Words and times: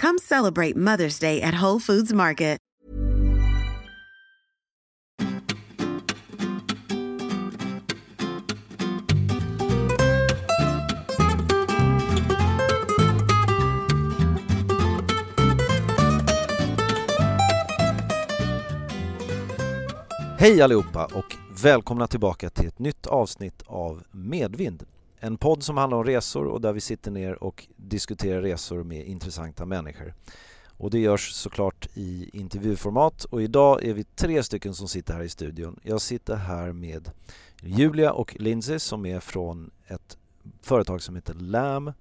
Come 0.00 0.18
celebrate 0.18 0.76
Mother's 0.76 1.18
Day 1.18 1.42
at 1.42 1.62
Whole 1.62 1.80
Foods 1.80 2.12
Market. 2.12 2.58
Hej 20.40 20.62
allihopa 20.62 21.04
och 21.04 21.36
välkomna 21.62 22.06
tillbaka 22.06 22.50
till 22.50 22.68
ett 22.68 22.78
nytt 22.78 23.06
avsnitt 23.06 23.62
av 23.66 24.02
Medvind. 24.10 24.82
En 25.20 25.36
podd 25.36 25.62
som 25.62 25.76
handlar 25.76 25.98
om 25.98 26.04
resor 26.04 26.46
och 26.46 26.60
där 26.60 26.72
vi 26.72 26.80
sitter 26.80 27.10
ner 27.10 27.42
och 27.42 27.68
diskuterar 27.76 28.42
resor 28.42 28.82
med 28.82 29.06
intressanta 29.06 29.66
människor. 29.66 30.14
Och 30.78 30.90
det 30.90 30.98
görs 30.98 31.32
såklart 31.32 31.88
i 31.94 32.30
intervjuformat 32.32 33.24
och 33.24 33.42
idag 33.42 33.84
är 33.84 33.94
vi 33.94 34.04
tre 34.04 34.42
stycken 34.42 34.74
som 34.74 34.88
sitter 34.88 35.14
här 35.14 35.22
i 35.22 35.28
studion. 35.28 35.80
Jag 35.82 36.00
sitter 36.00 36.36
här 36.36 36.72
med 36.72 37.10
Julia 37.62 38.12
och 38.12 38.36
Lindsay 38.40 38.78
som 38.78 39.06
är 39.06 39.20
från 39.20 39.70
ett 39.86 40.18
företag 40.62 41.02
som 41.02 41.14
heter 41.14 41.34
LAM 41.34 41.92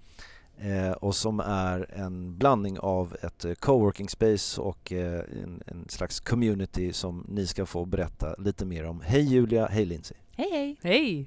eh, 0.58 0.92
och 0.92 1.16
som 1.16 1.40
är 1.40 1.94
en 1.94 2.38
blandning 2.38 2.80
av 2.80 3.16
ett 3.22 3.46
eh, 3.46 3.54
coworking 3.54 4.10
space 4.10 4.62
och 4.62 4.92
eh, 4.92 5.22
en, 5.44 5.64
en 5.66 5.86
slags 5.90 6.20
community 6.20 6.94
som 6.94 7.26
ni 7.30 7.48
ska 7.48 7.66
få 7.66 7.86
berätta 7.86 8.36
lite 8.38 8.66
mer 8.66 8.86
om. 8.86 9.02
Hej 9.02 9.22
Julia, 9.22 9.68
hej 9.68 9.86
Lindsay! 9.86 10.18
Hej 10.32 10.52
hej! 10.52 10.78
Hey. 10.82 11.26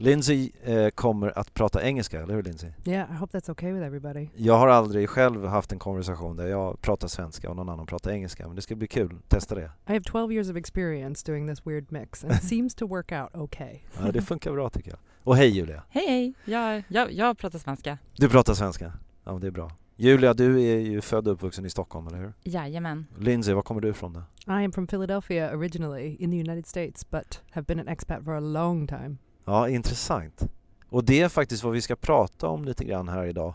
Lindsay 0.00 0.50
eh, 0.62 0.90
kommer 0.90 1.38
att 1.38 1.54
prata 1.54 1.82
engelska, 1.82 2.22
eller 2.22 2.34
hur 2.34 2.42
Lindsay? 2.42 2.70
Yeah, 2.84 3.10
I 3.12 3.14
hope 3.14 3.38
that's 3.38 3.50
okay 3.50 3.72
with 3.72 3.86
everybody. 3.86 4.28
Jag 4.36 4.58
har 4.58 4.68
aldrig 4.68 5.08
själv 5.08 5.46
haft 5.46 5.72
en 5.72 5.78
konversation 5.78 6.36
där 6.36 6.46
jag 6.46 6.80
pratar 6.80 7.08
svenska 7.08 7.50
och 7.50 7.56
någon 7.56 7.68
annan 7.68 7.86
pratar 7.86 8.10
engelska, 8.10 8.46
men 8.46 8.56
det 8.56 8.62
ska 8.62 8.76
bli 8.76 8.86
kul. 8.86 9.18
Testa 9.28 9.54
det. 9.54 9.62
I 9.62 9.92
have 9.92 10.00
12 10.00 10.32
years 10.32 10.50
of 10.50 10.56
experience 10.56 11.32
doing 11.32 11.48
this 11.48 11.66
weird 11.66 11.92
mix 11.92 12.24
and 12.24 12.32
it 12.32 12.42
seems 12.48 12.74
to 12.74 12.86
work 12.86 13.12
out 13.12 13.42
okay. 13.42 13.78
Ja, 14.00 14.12
det 14.12 14.22
funkar 14.22 14.52
bra 14.52 14.70
tycker 14.70 14.90
jag. 14.90 14.98
Och 15.24 15.36
hej 15.36 15.48
Julia! 15.48 15.82
Hej 15.88 16.06
hej! 16.08 16.34
Jag, 16.44 16.82
jag, 16.88 17.12
jag 17.12 17.38
pratar 17.38 17.58
svenska. 17.58 17.98
Du 18.16 18.28
pratar 18.28 18.54
svenska? 18.54 18.92
Ja, 19.24 19.32
men 19.32 19.40
det 19.40 19.46
är 19.46 19.50
bra. 19.50 19.70
Julia, 19.96 20.34
du 20.34 20.62
är 20.62 20.78
ju 20.78 21.00
född 21.00 21.28
och 21.28 21.34
uppvuxen 21.34 21.66
i 21.66 21.70
Stockholm, 21.70 22.06
eller 22.06 22.18
hur? 22.18 22.32
Jajamän. 22.44 23.06
Lindsay, 23.18 23.54
var 23.54 23.62
kommer 23.62 23.80
du 23.80 23.88
ifrån 23.88 24.12
då? 24.12 24.20
I 24.46 24.64
am 24.64 24.72
from 24.72 24.86
Philadelphia 24.86 25.56
originally 25.56 26.16
in 26.18 26.30
the 26.30 26.50
United 26.50 26.66
States 26.66 27.10
but 27.10 27.42
have 27.50 27.64
been 27.66 27.80
an 27.80 27.88
expat 27.88 28.24
for 28.24 28.32
a 28.32 28.40
long 28.40 28.86
time. 28.86 29.16
Ja, 29.48 29.68
intressant. 29.68 30.42
Och 30.88 31.04
det 31.04 31.20
är 31.20 31.28
faktiskt 31.28 31.64
vad 31.64 31.72
vi 31.72 31.80
ska 31.80 31.96
prata 31.96 32.48
om 32.48 32.64
lite 32.64 32.84
grann 32.84 33.08
här 33.08 33.26
idag. 33.26 33.54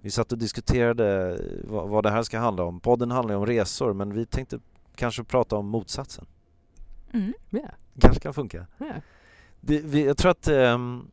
Vi 0.00 0.10
satt 0.10 0.32
och 0.32 0.38
diskuterade 0.38 1.38
vad, 1.64 1.88
vad 1.88 2.04
det 2.04 2.10
här 2.10 2.22
ska 2.22 2.38
handla 2.38 2.64
om. 2.64 2.80
Podden 2.80 3.10
handlar 3.10 3.34
ju 3.34 3.38
om 3.38 3.46
resor, 3.46 3.92
men 3.92 4.12
vi 4.14 4.26
tänkte 4.26 4.58
kanske 4.94 5.24
prata 5.24 5.56
om 5.56 5.66
motsatsen. 5.66 6.26
Mm. 7.12 7.32
Yeah, 7.50 7.70
kanske 8.00 8.20
kan 8.20 8.34
funka. 8.34 8.66
yeah. 8.80 8.96
Det, 9.60 9.78
vi, 9.78 10.04
jag 10.04 10.16
tror 10.16 10.30
att... 10.30 10.48
ehm, 10.48 11.10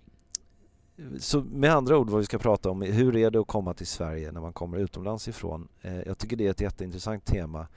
så 1.20 1.42
med 1.42 1.74
andra 1.74 1.98
ord 1.98 2.10
vad 2.10 2.20
vi 2.20 2.26
ska 2.26 2.38
prata 2.38 2.70
om 2.70 2.84
är 2.84 2.92
hur 2.92 3.16
är 3.16 3.32
det 3.32 3.40
att 3.40 3.48
komma 3.48 3.74
till 3.74 3.88
Sverige 3.88 4.32
när 4.32 4.42
man 4.42 4.54
kommer 4.54 4.78
utomlands 4.78 5.28
ifrån? 5.28 5.68
Eh, 5.82 6.02
jag 6.02 6.18
tycker 6.18 6.36
det 6.36 6.48
är 6.48 6.52
ett 6.52 6.62
jätteintressant 6.62 7.26
tema. 7.26 7.68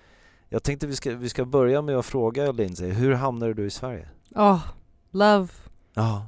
Jag 0.48 0.62
tänkte 0.62 0.86
vi 0.86 0.97
ska, 0.97 1.16
vi 1.16 1.28
ska 1.28 1.44
börja 1.44 1.82
med 1.82 1.97
att 1.97 2.06
fråga 2.06 2.53
Lindsay, 2.53 2.91
hur 2.91 3.14
hamnade 3.14 3.54
du 3.54 3.66
i 3.66 3.70
Sverige? 3.70 4.09
Oh, 4.34 4.66
love. 5.10 5.48
Ja 5.94 6.26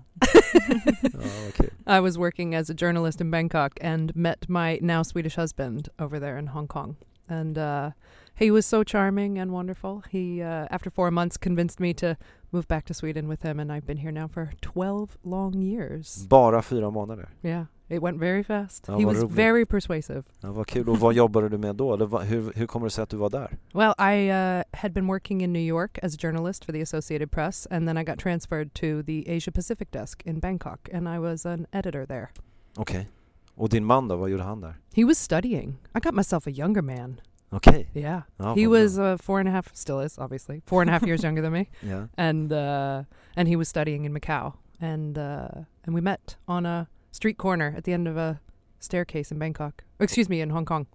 vad 1.12 1.54
kul. 1.54 1.70
I 1.86 2.00
was 2.00 2.18
working 2.18 2.54
as 2.54 2.70
a 2.70 2.74
journalist 2.74 3.20
in 3.20 3.30
Bangkok 3.30 3.72
and 3.80 4.14
met 4.14 4.48
my 4.48 4.78
now 4.82 5.02
Swedish 5.02 5.36
husband 5.36 5.88
over 5.98 6.20
there 6.20 6.38
in 6.38 6.48
Hong 6.48 6.68
Kong. 6.68 6.96
And 7.28 7.56
uh, 7.56 7.90
he 8.34 8.50
was 8.50 8.66
so 8.66 8.84
charming 8.84 9.38
and 9.38 9.50
wonderful. 9.50 10.02
He, 10.10 10.42
uh, 10.42 10.66
after 10.70 10.90
four 10.90 11.10
months, 11.10 11.36
convinced 11.38 11.80
me 11.80 11.94
to 11.94 12.16
move 12.52 12.68
back 12.68 12.84
to 12.86 12.94
Sweden 12.94 13.28
with 13.28 13.42
him, 13.42 13.58
and 13.58 13.72
I've 13.72 13.86
been 13.86 13.96
here 13.98 14.12
now 14.12 14.28
for 14.28 14.52
12 14.60 15.16
long 15.24 15.62
years. 15.62 16.26
Bara 16.28 16.60
fyra 16.60 16.90
månader? 16.90 17.28
Yeah, 17.42 17.64
it 17.88 18.02
went 18.02 18.20
very 18.20 18.42
fast. 18.42 18.88
Oh, 18.88 18.98
he 18.98 19.04
was 19.04 19.16
roligt. 19.16 19.30
very 19.30 19.64
persuasive. 19.64 20.22
Ja, 20.40 20.52
vad 20.52 20.66
kul. 20.66 20.88
Och 20.88 20.98
vad 20.98 21.14
jobbade 21.14 21.48
du 21.48 21.58
med 21.58 21.76
då? 21.76 21.94
Eller 21.94 22.06
vad, 22.06 22.22
hur, 22.22 22.52
hur 22.56 22.66
kommer 22.66 22.86
det 22.86 22.90
sig 22.90 23.02
att 23.02 23.10
du 23.10 23.16
var 23.16 23.30
där? 23.30 23.56
Well, 23.74 23.94
I 23.98 24.30
uh, 24.30 24.62
had 24.72 24.92
been 24.92 25.06
working 25.06 25.42
in 25.42 25.52
New 25.52 25.62
York 25.62 25.98
as 26.02 26.14
a 26.14 26.18
journalist 26.20 26.64
for 26.64 26.72
the 26.72 26.82
Associated 26.82 27.30
Press, 27.30 27.66
and 27.70 27.88
then 27.88 27.98
I 27.98 28.04
got 28.04 28.18
transferred 28.18 28.74
to 28.74 29.02
the 29.02 29.36
Asia 29.36 29.52
Pacific 29.52 29.90
desk 29.90 30.22
in 30.26 30.40
Bangkok, 30.40 30.88
and 30.92 31.08
I 31.08 31.18
was 31.18 31.46
an 31.46 31.66
editor 31.72 32.06
there. 32.06 32.28
Okej. 32.76 33.08
Och 33.54 33.68
din 33.68 33.84
man 33.84 34.08
då, 34.08 34.16
vad 34.16 34.30
gjorde 34.30 34.42
han 34.42 34.60
där? 34.60 34.74
He 34.94 35.04
was 35.04 35.18
studying. 35.18 35.78
I 35.94 36.00
got 36.00 36.14
myself 36.14 36.46
a 36.46 36.50
younger 36.50 36.82
man. 36.82 37.20
Okej. 37.50 37.90
Yeah. 37.94 38.22
Ja, 38.36 38.54
he 38.54 38.66
was 38.66 38.98
uh, 38.98 39.16
four 39.16 39.38
and 39.38 39.48
a 39.48 39.52
half, 39.52 39.70
still 39.74 40.00
is, 40.00 40.18
obviously, 40.18 40.62
four 40.66 40.80
and 40.80 40.90
a 40.90 40.92
half 40.92 41.06
years 41.06 41.22
younger 41.22 41.42
than 41.42 41.52
me. 41.52 41.68
Yeah. 41.82 42.06
And 42.16 42.52
uh, 42.52 43.04
and 43.36 43.48
he 43.48 43.56
was 43.56 43.68
studying 43.68 44.04
in 44.04 44.12
Macau. 44.12 44.54
And 44.80 45.16
uh, 45.18 45.64
and 45.84 45.94
we 45.94 46.00
met 46.00 46.36
on 46.48 46.66
a 46.66 46.88
street 47.14 47.38
corner 47.38 47.74
at 47.78 47.84
the 47.84 47.92
end 47.92 48.08
of 48.08 48.16
a 48.16 48.36
staircase 48.80 49.34
in 49.34 49.38
Bangkok. 49.38 49.84
Excuse 49.98 50.28
me, 50.28 50.42
in 50.42 50.50
Hong 50.50 50.66
Kong. 50.66 50.86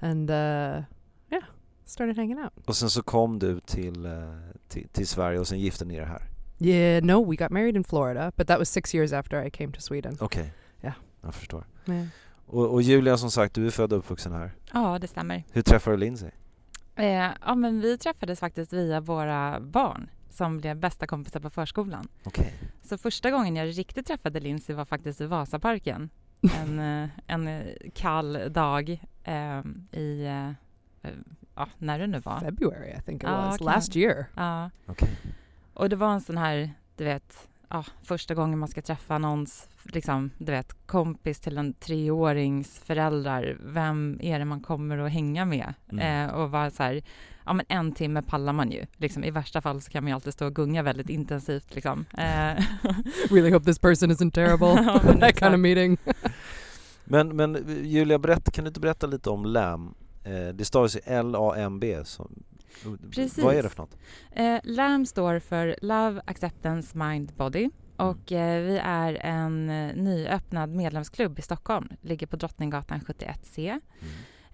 And 0.00 0.30
uh, 0.30 0.82
yeah, 1.30 1.44
started 1.84 2.16
hanging 2.16 2.38
out. 2.38 2.52
Och 2.66 2.76
sen 2.76 2.90
så 2.90 3.02
kom 3.02 3.38
du 3.38 3.60
till, 3.60 4.06
eh, 4.06 4.12
till, 4.68 4.88
till 4.88 5.08
Sverige 5.08 5.38
och 5.38 5.48
sen 5.48 5.58
gifte 5.58 5.84
ni 5.84 5.94
er 5.94 6.04
här? 6.04 6.22
Yeah, 6.58 7.04
no, 7.04 7.30
we 7.30 7.36
got 7.36 7.50
married 7.50 7.76
in 7.76 7.84
Florida, 7.84 8.32
but 8.36 8.46
that 8.46 8.58
was 8.58 8.70
six 8.70 8.94
years 8.94 9.12
after 9.12 9.46
I 9.46 9.50
came 9.50 9.72
to 9.72 9.80
Sweden. 9.80 10.16
Okej. 10.20 10.52
Ja. 10.80 10.92
Jag 11.22 11.34
förstår. 11.34 11.66
Yeah. 11.86 12.06
Och, 12.46 12.72
och 12.72 12.82
Julia, 12.82 13.16
som 13.16 13.30
sagt, 13.30 13.54
du 13.54 13.66
är 13.66 13.70
född 13.70 13.92
och 13.92 13.98
uppvuxen 13.98 14.32
här. 14.32 14.54
Ja, 14.72 14.98
det 14.98 15.06
stämmer. 15.06 15.44
Hur 15.52 15.62
träffade 15.62 15.96
du 15.96 16.00
Lindsay? 16.00 16.30
Eh, 16.96 17.30
ja, 17.46 17.54
men 17.54 17.80
vi 17.80 17.98
träffades 17.98 18.40
faktiskt 18.40 18.72
via 18.72 19.00
våra 19.00 19.60
barn 19.60 20.10
som 20.34 20.58
blev 20.58 20.76
bästa 20.76 21.06
kompisar 21.06 21.40
på 21.40 21.50
förskolan. 21.50 22.08
Okej. 22.24 22.54
Så 22.82 22.98
första 22.98 23.30
gången 23.30 23.56
jag 23.56 23.78
riktigt 23.78 24.06
träffade 24.06 24.40
Lindsay 24.40 24.76
var 24.76 24.84
faktiskt 24.84 25.20
i 25.20 25.26
Vasaparken. 25.26 26.10
En, 26.60 26.78
eh, 27.02 27.08
en 27.26 27.48
eh, 27.48 27.66
kall 27.94 28.38
dag 28.52 28.90
eh, 29.24 29.62
i, 29.92 30.26
eh, 31.02 31.10
ja, 31.54 31.68
när 31.78 31.98
det 31.98 32.06
nu 32.06 32.18
var. 32.20 32.40
February, 32.40 32.90
I 32.98 33.02
think 33.02 33.22
it 33.22 33.28
Ah, 33.28 33.36
was, 33.46 33.54
okay. 33.60 33.74
last 33.74 33.96
year. 33.96 34.26
Ja, 34.36 34.70
Okej. 34.86 35.16
och 35.74 35.88
det 35.88 35.96
var 35.96 36.12
en 36.12 36.20
sån 36.20 36.38
här, 36.38 36.70
du 36.96 37.04
vet, 37.04 37.48
ja, 37.68 37.84
första 38.02 38.34
gången 38.34 38.58
man 38.58 38.68
ska 38.68 38.82
träffa 38.82 39.18
någons, 39.18 39.68
liksom, 39.82 40.30
du 40.38 40.52
vet, 40.52 40.86
kompis 40.86 41.40
till 41.40 41.58
en 41.58 41.72
treårings 41.74 42.78
föräldrar. 42.78 43.56
Vem 43.60 44.18
är 44.22 44.38
det 44.38 44.44
man 44.44 44.60
kommer 44.60 44.98
att 44.98 45.12
hänga 45.12 45.44
med? 45.44 45.74
Mm. 45.92 46.28
Eh, 46.28 46.34
och 46.34 46.50
vara 46.50 46.70
så 46.70 46.82
här, 46.82 47.02
ja 47.46 47.52
men 47.52 47.66
en 47.68 47.92
timme 47.92 48.22
pallar 48.22 48.52
man 48.52 48.70
ju. 48.70 48.86
Liksom, 48.96 49.24
I 49.24 49.30
värsta 49.30 49.60
fall 49.60 49.80
så 49.80 49.90
kan 49.90 50.04
man 50.04 50.08
ju 50.08 50.14
alltid 50.14 50.32
stå 50.32 50.46
och 50.46 50.54
gunga 50.54 50.82
väldigt 50.82 51.08
intensivt 51.10 51.74
liksom. 51.74 52.04
Eh, 52.18 52.64
really 53.30 53.50
hope 53.52 53.64
this 53.64 53.78
person 53.78 54.10
isn't 54.10 54.30
terrible. 54.30 54.66
Ja, 54.84 54.98
that 55.20 55.38
kind 55.38 55.54
of 55.54 55.60
meeting. 55.60 55.96
Men, 57.06 57.36
men 57.36 57.80
Julia, 57.84 58.18
berätta, 58.18 58.50
kan 58.50 58.64
du 58.64 58.68
inte 58.68 58.80
berätta 58.80 59.06
lite 59.06 59.30
om 59.30 59.44
LAM? 59.44 59.94
Eh, 60.24 60.48
det 60.54 60.64
stavas 60.64 60.96
ju 60.96 61.00
L-A-M-B. 61.04 62.04
som- 62.04 62.42
Precis. 63.10 63.44
Vad 63.44 63.54
är 63.54 63.62
det 63.62 63.68
för 63.68 63.82
något? 63.82 63.98
Eh, 64.30 64.60
LAM 64.64 65.06
står 65.06 65.38
för 65.38 65.76
Love 65.82 66.22
Acceptance 66.26 66.98
Mind 66.98 67.32
Body 67.36 67.70
och 67.96 68.32
eh, 68.32 68.62
vi 68.62 68.78
är 68.78 69.14
en 69.14 69.70
eh, 69.70 69.96
nyöppnad 69.96 70.70
medlemsklubb 70.70 71.38
i 71.38 71.42
Stockholm, 71.42 71.88
ligger 72.00 72.26
på 72.26 72.36
Drottninggatan 72.36 73.00
71C. 73.00 73.68
Mm. 73.68 73.80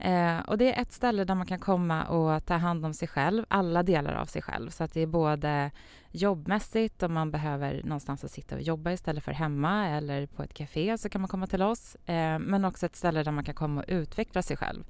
Eh, 0.01 0.41
och 0.41 0.59
det 0.59 0.75
är 0.75 0.83
ett 0.83 0.93
ställe 0.93 1.25
där 1.25 1.35
man 1.35 1.47
kan 1.47 1.59
komma 1.59 2.05
och 2.05 2.47
ta 2.47 2.55
hand 2.55 2.87
om 2.87 2.95
sig 2.95 3.09
själv, 3.09 3.45
alla 3.49 3.83
delar 3.83 4.15
av 4.15 4.27
sig 4.27 4.43
själv. 4.43 4.71
Så 4.71 4.85
att 4.85 4.93
det 4.93 5.01
är 5.01 5.07
både 5.07 5.71
jobbmässigt, 6.11 7.03
om 7.03 7.13
man 7.13 7.31
behöver 7.31 7.83
någonstans 7.83 8.25
att 8.25 8.31
sitta 8.31 8.55
och 8.55 8.63
jobba 8.63 8.93
istället 8.93 9.25
för 9.25 9.33
hemma 9.33 9.89
eller 9.89 10.27
på 10.27 10.43
ett 10.43 10.55
café 10.55 10.99
så 10.99 11.09
kan 11.09 11.21
man 11.21 11.29
komma 11.29 11.47
till 11.47 11.63
oss. 11.63 11.95
Eh, 11.95 12.39
men 12.39 12.65
också 12.65 12.87
ett 12.87 12.97
ställe 12.97 13.23
där 13.23 13.33
man 13.33 13.45
kan 13.45 13.55
komma 13.55 13.81
och 13.81 13.89
utveckla 13.89 14.43
sig 14.43 14.57
själv. 14.57 14.85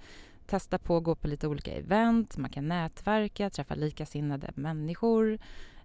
Testa 0.51 0.79
på 0.79 0.97
att 0.97 1.05
gå 1.05 1.15
på 1.15 1.29
lite 1.29 1.49
olika 1.49 1.73
event, 1.73 2.37
man 2.37 2.51
kan 2.51 2.69
nätverka, 2.69 3.51
träffa 3.51 3.75
likasinnade 3.75 4.51
människor. 4.55 5.39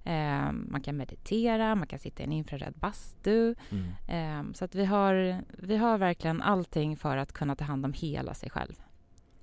Eh, 0.03 0.51
man 0.51 0.81
kan 0.83 0.97
meditera, 0.97 1.75
man 1.75 1.87
kan 1.87 1.99
sitta 1.99 2.23
i 2.23 2.25
en 2.25 2.31
infraröd 2.31 2.73
bastu. 2.73 3.55
Mm. 3.69 4.47
Eh, 4.47 4.53
så 4.53 4.65
att 4.65 4.75
vi 4.75 4.85
har, 4.85 5.41
vi 5.57 5.77
har 5.77 5.97
verkligen 5.97 6.41
allting 6.41 6.97
för 6.97 7.17
att 7.17 7.31
kunna 7.33 7.55
ta 7.55 7.63
hand 7.65 7.85
om 7.85 7.93
hela 7.93 8.33
sig 8.33 8.49
själv. 8.49 8.73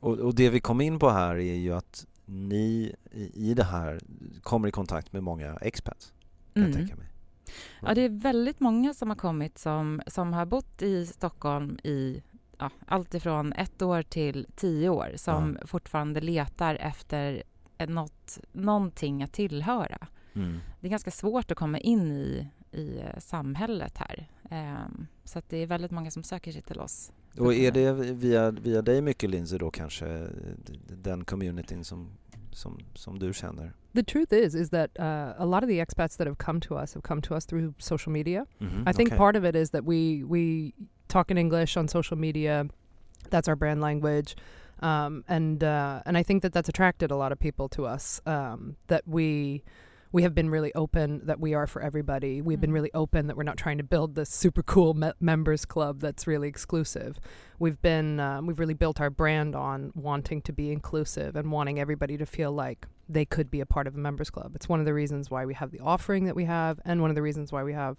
Och, 0.01 0.19
och 0.19 0.35
det 0.35 0.51
vi 0.51 0.61
kom 0.61 0.81
in 0.81 0.99
på 0.99 1.11
här 1.11 1.35
är 1.35 1.55
ju 1.55 1.73
att 1.75 2.07
ni 2.27 2.95
i, 3.11 3.51
i 3.51 3.55
det 3.55 3.65
här 3.65 4.01
kommer 4.43 4.69
i 4.69 4.71
kontakt 4.71 5.13
med 5.13 5.23
många 5.23 5.57
expats, 5.57 6.13
kan 6.55 6.63
jag 6.63 6.71
Mm. 6.71 6.79
tänka 6.79 6.97
mig. 6.97 7.07
Ja, 7.83 7.95
det 7.95 8.01
är 8.01 8.09
väldigt 8.09 8.61
många 8.61 8.95
som 8.95 9.09
har 9.09 9.17
kommit 9.17 9.59
som, 9.59 10.03
som 10.07 10.33
har 10.33 10.47
bott 10.47 10.83
i 10.83 11.07
Stockholm 11.07 11.79
i 11.85 12.23
ja, 12.63 12.71
allt 12.87 13.15
ifrån 13.15 13.53
ett 13.53 13.83
år 13.83 14.03
till 14.03 14.47
tio 14.57 14.89
år 14.89 15.13
som 15.17 15.59
fortfarande 15.67 16.21
letar 16.21 16.75
efter 16.75 17.43
något, 17.89 18.39
någonting 18.53 19.23
att 19.23 19.33
tillhöra. 19.33 19.99
Mm. 20.35 20.59
Det 20.81 20.87
är 20.87 20.91
ganska 20.91 21.11
svårt 21.11 21.51
att 21.51 21.57
komma 21.59 21.79
in 21.79 22.13
i, 22.13 22.49
i 22.73 22.99
eh, 23.01 23.19
samhället 23.19 23.99
här. 23.99 24.29
Ehm, 24.51 25.07
så 25.25 25.39
att 25.39 25.49
det 25.49 25.57
är 25.57 25.67
väldigt 25.67 25.91
många 25.91 26.11
som 26.11 26.23
söker 26.23 26.53
sig 26.53 26.63
till 26.63 26.81
oss. 26.81 27.13
Och 27.39 27.55
är 27.55 27.73
det 27.73 27.93
via, 27.93 28.51
via 28.51 28.83
dig 28.83 29.01
mycket 29.03 29.31
Lindsay 29.31 29.59
då 29.59 29.71
kanske, 29.71 30.07
d- 30.07 30.79
den 30.89 31.25
communityn 31.25 31.85
som, 31.85 32.11
som, 32.53 32.79
som 32.95 33.19
du 33.19 33.33
känner? 33.35 33.73
The 33.95 34.03
truth 34.05 34.35
is, 34.35 34.55
is 34.55 34.71
that 34.71 34.91
uh, 34.99 35.41
a 35.41 35.45
lot 35.45 35.63
of 35.63 35.69
the 35.69 35.81
expats 35.81 36.17
that 36.17 36.27
have 36.27 36.37
come 36.37 36.61
to 36.61 36.75
us 36.81 36.95
have 36.95 37.03
come 37.03 37.23
to 37.23 37.35
us 37.35 37.47
through 37.47 37.75
social 37.79 38.13
media. 38.13 38.47
Mhm, 38.59 38.89
I 38.89 38.93
think 38.95 39.09
okej. 39.09 39.19
part 39.19 39.37
of 39.37 39.45
it 39.45 39.55
is 39.57 39.71
that 39.71 39.85
we 39.85 40.25
we 40.25 40.73
talk 41.13 41.31
in 41.31 41.39
English 41.39 41.77
on 41.77 41.89
social 41.89 42.17
media. 42.17 42.67
That's 43.31 43.49
our 43.49 43.57
brand 43.57 43.81
language, 43.81 44.35
um, 44.81 45.25
and 45.29 45.63
uh, 45.63 46.03
and 46.07 46.17
I 46.19 46.23
think 46.23 46.43
that 46.43 46.53
that's 46.53 46.69
attracted 46.69 47.11
a 47.11 47.17
lot 47.17 47.31
of 47.33 47.39
people 47.39 47.69
to 47.71 47.87
us. 47.87 48.21
Um, 48.27 48.77
that 48.89 49.07
we 49.07 49.63
we 50.11 50.23
have 50.25 50.35
been 50.35 50.51
really 50.51 50.73
open 50.75 51.23
that 51.25 51.41
we 51.41 51.55
are 51.55 51.67
for 51.67 51.81
everybody. 51.81 52.43
We've 52.43 52.61
been 52.61 52.71
Mm. 52.71 52.75
really 52.75 52.91
open 52.93 53.29
that 53.29 53.37
we're 53.37 53.45
not 53.45 53.57
trying 53.57 53.79
to 53.79 53.85
build 53.85 54.15
this 54.15 54.29
super 54.29 54.63
cool 54.63 54.93
me- 54.93 55.13
members 55.21 55.65
club 55.65 56.01
that's 56.01 56.27
really 56.27 56.49
exclusive. 56.49 57.19
We've 57.59 57.81
been 57.81 58.21
um, 58.21 58.47
we've 58.47 58.59
really 58.59 58.75
built 58.75 59.01
our 59.01 59.09
brand 59.11 59.55
on 59.55 59.93
wanting 59.95 60.43
to 60.43 60.53
be 60.53 60.71
inclusive 60.73 61.35
and 61.37 61.51
wanting 61.51 61.79
everybody 61.81 62.19
to 62.19 62.27
feel 62.27 62.53
like 62.53 62.87
they 63.09 63.25
could 63.25 63.51
be 63.51 63.61
a 63.61 63.67
part 63.67 63.87
of 63.87 63.95
a 63.95 63.99
members 63.99 64.31
club. 64.31 64.53
It's 64.57 64.69
one 64.69 64.81
of 64.81 64.87
the 64.87 64.95
reasons 64.95 65.31
why 65.31 65.47
we 65.47 65.55
have 65.55 65.71
the 65.71 65.81
offering 65.81 66.25
that 66.27 66.37
we 66.37 66.45
have, 66.45 66.81
and 66.85 67.01
one 67.01 67.11
of 67.11 67.17
the 67.17 67.23
reasons 67.23 67.53
why 67.53 67.63
we 67.63 67.73
have 67.73 67.97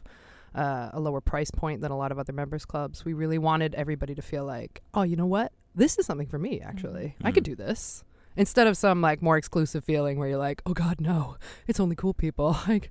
uh, 0.56 0.90
a 0.94 1.00
lower 1.00 1.22
price 1.22 1.52
point 1.52 1.82
than 1.82 1.92
a 1.92 1.98
lot 1.98 2.12
of 2.12 2.20
other 2.20 2.34
members 2.34 2.66
clubs. 2.66 3.06
We 3.06 3.14
really 3.14 3.38
wanted 3.38 3.76
everybody 3.76 4.16
to 4.16 4.22
feel 4.22 4.46
like, 4.46 4.82
oh, 4.94 5.04
you 5.04 5.16
know 5.16 5.26
what? 5.26 5.52
This 5.76 5.98
is 6.00 6.06
something 6.06 6.28
for 6.28 6.40
me, 6.40 6.62
actually. 6.62 7.16
I 7.24 7.32
could 7.32 7.44
do 7.44 7.56
this. 7.56 8.04
Instead 8.36 8.68
of 8.68 8.78
some 8.78 9.02
like 9.02 9.22
more 9.22 9.38
exclusive 9.38 9.84
feeling 9.84 10.20
where 10.20 10.28
you're 10.30 10.50
like, 10.50 10.62
oh 10.66 10.74
God, 10.74 11.00
no, 11.00 11.36
it's 11.68 11.80
only 11.80 11.96
cool 11.96 12.14
people. 12.14 12.56
I, 12.68 12.82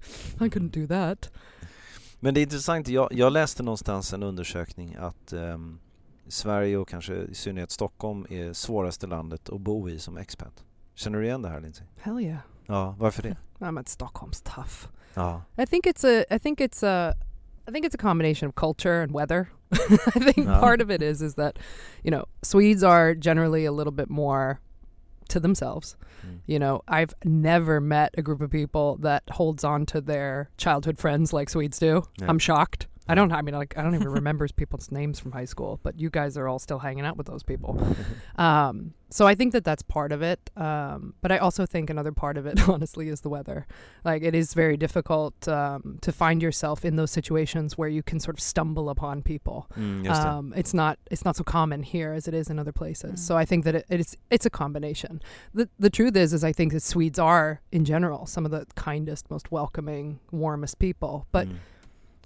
I 0.41 0.49
couldn't 0.49 0.73
do 0.73 0.87
that. 0.87 1.31
Men 2.21 2.35
det 2.35 2.41
är 2.41 2.43
intressant, 2.43 2.89
jag, 2.89 3.09
jag 3.13 3.33
läste 3.33 3.63
någonstans 3.63 4.13
en 4.13 4.23
undersökning 4.23 4.97
att 4.99 5.33
ehm, 5.33 5.79
Sverige 6.29 6.77
och 6.77 6.89
kanske 6.89 7.15
i 7.15 7.35
synnerhet 7.35 7.71
Stockholm 7.71 8.27
är 8.31 8.53
svåraste 8.53 9.07
landet 9.07 9.49
att 9.49 9.61
bo 9.61 9.89
i 9.89 9.99
som 9.99 10.17
expat. 10.17 10.65
Känner 10.95 11.19
du 11.19 11.25
igen 11.25 11.43
det 11.43 11.49
här 11.49 11.61
Lindsay? 11.61 11.87
Hell 11.97 12.21
yeah. 12.21 12.39
Ja, 12.67 12.95
varför 12.99 13.23
det? 13.23 13.37
I'm 13.59 13.81
at 13.81 13.87
Stockholm's 13.87 14.55
tough. 14.55 14.89
Ja. 15.15 15.43
I 15.63 15.67
think 15.67 15.87
it's 15.87 16.21
a 16.21 16.35
I 16.35 16.39
think 16.39 16.61
it's 16.61 16.87
a 16.87 17.15
I 17.67 17.71
think 17.71 17.85
it's 17.87 17.95
a 17.95 17.99
combination 17.99 18.47
of 18.49 18.55
culture 18.55 19.03
and 19.03 19.13
weather. 19.13 19.51
I 19.73 19.79
think 19.79 20.47
Yeah. 20.47 20.59
part 20.61 20.81
of 20.81 20.91
it 20.91 21.03
is 21.03 21.23
is 21.23 21.35
that 21.37 21.59
you 22.03 22.11
know 22.11 22.25
Swedes 22.43 22.83
are 22.85 23.15
generally 23.15 23.65
a 23.65 23.73
little 23.73 23.93
bit 23.93 24.11
more 24.11 24.61
to 25.29 25.41
themselves. 25.41 25.97
Mm. 26.27 26.41
You 26.47 26.59
know, 26.59 26.83
I've 26.89 27.15
never 27.25 27.81
met 27.81 28.15
a 28.19 28.23
group 28.23 28.41
of 28.43 28.51
people 28.51 28.97
that 29.01 29.23
holds 29.31 29.65
on 29.65 29.87
to 29.87 30.01
their 30.01 30.51
childhood 30.59 30.99
friends 30.99 31.33
like 31.33 31.49
Swedes 31.49 31.79
do. 31.79 32.03
Yeah. 32.21 32.27
I'm 32.29 32.39
shocked. 32.39 32.87
I 33.09 33.15
don't. 33.15 33.33
I 33.33 33.43
mean, 33.43 33.55
like, 33.55 33.77
I 33.77 33.83
don't 33.83 33.95
even 33.95 34.09
remember 34.09 34.47
people's 34.57 34.91
names 34.91 35.19
from 35.19 35.33
high 35.33 35.45
school, 35.45 35.81
but 35.83 35.99
you 35.99 36.11
guys 36.11 36.37
are 36.37 36.49
all 36.49 36.59
still 36.59 36.79
hanging 36.79 37.05
out 37.05 37.17
with 37.17 37.27
those 37.27 37.43
people. 37.43 37.81
Um, 38.37 38.95
so 39.11 39.27
I 39.27 39.35
think 39.35 39.53
that 39.53 39.63
that's 39.63 39.83
part 39.83 40.11
of 40.11 40.23
it. 40.23 40.51
Um, 40.57 41.15
but 41.21 41.31
I 41.31 41.37
also 41.37 41.67
think 41.67 41.91
another 41.91 42.13
part 42.13 42.39
of 42.39 42.47
it, 42.47 42.67
honestly, 42.69 43.09
is 43.09 43.21
the 43.21 43.29
weather. 43.29 43.67
Like 44.05 44.23
it 44.23 44.35
is 44.35 44.55
very 44.55 44.77
difficult 44.79 45.47
um, 45.47 45.99
to 46.01 46.13
find 46.13 46.43
yourself 46.43 46.85
in 46.85 46.97
those 46.97 47.11
situations 47.11 47.77
where 47.77 47.91
you 47.91 48.03
can 48.03 48.19
sort 48.19 48.37
of 48.37 48.41
stumble 48.41 48.89
upon 48.89 49.23
people. 49.23 49.71
Mm. 49.79 50.09
Um, 50.09 50.55
it's 50.57 50.73
not 50.73 50.99
it's 51.11 51.27
not 51.27 51.37
so 51.37 51.45
common 51.45 51.83
here 51.83 52.15
as 52.15 52.27
it 52.27 52.33
is 52.33 52.49
in 52.49 52.59
other 52.59 52.73
places. 52.73 53.13
Mm. 53.13 53.19
So 53.19 53.37
I 53.37 53.45
think 53.45 53.65
that 53.65 53.75
it, 53.75 53.87
it's 53.91 54.17
it's 54.31 54.47
a 54.47 54.51
combination. 54.51 55.21
The 55.53 55.69
the 55.79 55.91
truth 55.91 56.17
is 56.17 56.33
is 56.33 56.43
I 56.43 56.53
think 56.53 56.73
that 56.73 56.81
Swedes 56.83 57.19
are 57.19 57.61
in 57.71 57.85
general 57.85 58.25
some 58.25 58.47
of 58.47 58.51
the 58.51 58.67
kindest, 58.77 59.31
most 59.31 59.53
welcoming, 59.53 60.21
warmest 60.31 60.79
people. 60.79 61.27
But 61.33 61.49
Mm. 61.49 61.57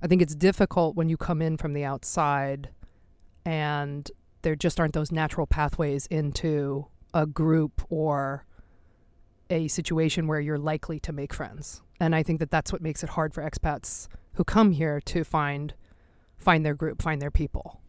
I 0.02 0.06
think 0.06 0.22
it's 0.22 0.34
difficult 0.34 0.96
when 0.96 1.08
you 1.08 1.16
come 1.16 1.40
in 1.40 1.56
from 1.56 1.72
the 1.72 1.84
outside 1.84 2.68
and 3.44 4.10
there 4.42 4.54
just 4.54 4.78
aren't 4.78 4.94
those 4.94 5.10
natural 5.10 5.46
pathways 5.46 6.06
into 6.06 6.86
a 7.14 7.26
group 7.26 7.82
or 7.88 8.44
a 9.50 9.68
situation 9.68 10.26
where 10.26 10.40
you're 10.40 10.58
likely 10.58 11.00
to 11.00 11.12
make 11.12 11.32
friends. 11.32 11.82
And 12.00 12.14
I 12.14 12.22
think 12.22 12.40
that 12.40 12.50
that's 12.50 12.72
what 12.72 12.82
makes 12.82 13.02
it 13.02 13.10
hard 13.10 13.32
for 13.32 13.42
expats 13.42 14.08
who 14.34 14.44
come 14.44 14.72
here 14.72 15.00
to 15.00 15.24
find 15.24 15.74
find 16.36 16.64
their 16.64 16.74
group, 16.74 17.02
find 17.02 17.22
their 17.22 17.30
people. 17.30 17.80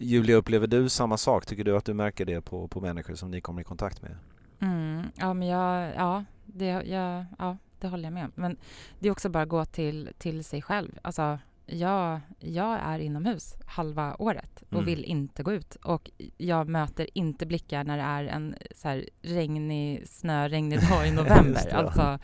Julia, 0.00 0.36
upplever 0.36 0.66
du 0.66 0.88
samma 0.88 1.16
sak? 1.16 1.46
Tycker 1.46 1.64
du 1.64 1.76
att 1.76 1.84
du 1.84 1.94
märker 1.94 2.24
det 2.24 2.40
på, 2.40 2.68
på 2.68 2.80
människor 2.80 3.14
som 3.14 3.30
ni 3.30 3.40
kommer 3.40 3.60
i 3.60 3.64
kontakt 3.64 4.02
med? 4.02 4.16
Mm, 4.60 5.06
ja, 5.16 5.34
men 5.34 5.48
jag, 5.48 5.94
ja, 5.94 6.24
det, 6.46 6.66
jag, 6.66 7.24
ja, 7.38 7.56
det 7.84 7.90
håller 7.90 8.04
jag 8.04 8.12
med 8.12 8.24
om. 8.24 8.32
Men 8.34 8.56
det 8.98 9.08
är 9.08 9.12
också 9.12 9.28
bara 9.28 9.42
att 9.42 9.48
gå 9.48 9.64
till, 9.64 10.10
till 10.18 10.44
sig 10.44 10.62
själv. 10.62 10.98
Alltså, 11.02 11.38
jag, 11.66 12.20
jag 12.38 12.78
är 12.82 12.98
inomhus 12.98 13.54
halva 13.66 14.16
året 14.18 14.62
och 14.68 14.72
Mm. 14.72 14.84
vill 14.84 15.04
inte 15.04 15.42
gå 15.42 15.52
ut. 15.52 15.76
Och 15.76 16.10
jag 16.36 16.68
möter 16.68 17.06
inte 17.18 17.46
blickar 17.46 17.84
när 17.84 17.96
det 17.96 18.02
är 18.02 18.24
en 18.24 18.54
så 18.76 18.88
här 18.88 19.08
regnig, 19.22 20.08
snöregnig 20.08 20.80
dag 20.88 21.08
i 21.08 21.10
november. 21.20 21.60
det, 21.64 21.72
alltså, 21.76 22.18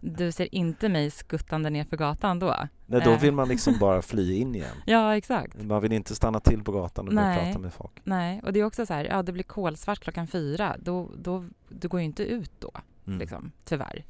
du 0.00 0.32
ser 0.32 0.54
inte 0.54 0.88
mig 0.88 1.10
skuttande 1.10 1.70
ner 1.70 1.84
för 1.84 1.96
gatan 1.96 2.38
då. 2.38 2.54
Nej, 2.86 3.00
då 3.04 3.10
Eh. 3.10 3.20
vill 3.20 3.32
man 3.32 3.48
liksom 3.48 3.78
bara 3.80 4.02
fly 4.02 4.34
in 4.36 4.54
igen. 4.54 4.76
Ja, 4.86 5.16
exakt. 5.16 5.62
Man 5.64 5.82
vill 5.82 5.92
inte 5.92 6.14
stanna 6.14 6.40
till 6.40 6.64
på 6.64 6.72
gatan 6.72 7.08
och 7.08 7.14
börja 7.14 7.34
prata 7.44 7.58
med 7.58 7.72
folk. 7.72 8.00
Nej, 8.04 8.40
och 8.44 8.52
det 8.52 8.60
är 8.60 8.64
också 8.64 8.86
så 8.86 8.94
här, 8.94 9.04
ja 9.04 9.22
det 9.22 9.32
blir 9.32 9.44
kolsvart 9.44 9.98
klockan 10.00 10.26
fyra. 10.26 10.76
Då, 10.78 11.10
då, 11.18 11.44
du 11.68 11.88
går 11.88 12.00
ju 12.00 12.06
inte 12.06 12.22
ut 12.24 12.52
då, 12.58 12.70
Mm. 13.06 13.18
liksom, 13.18 13.52
tyvärr. 13.64 14.04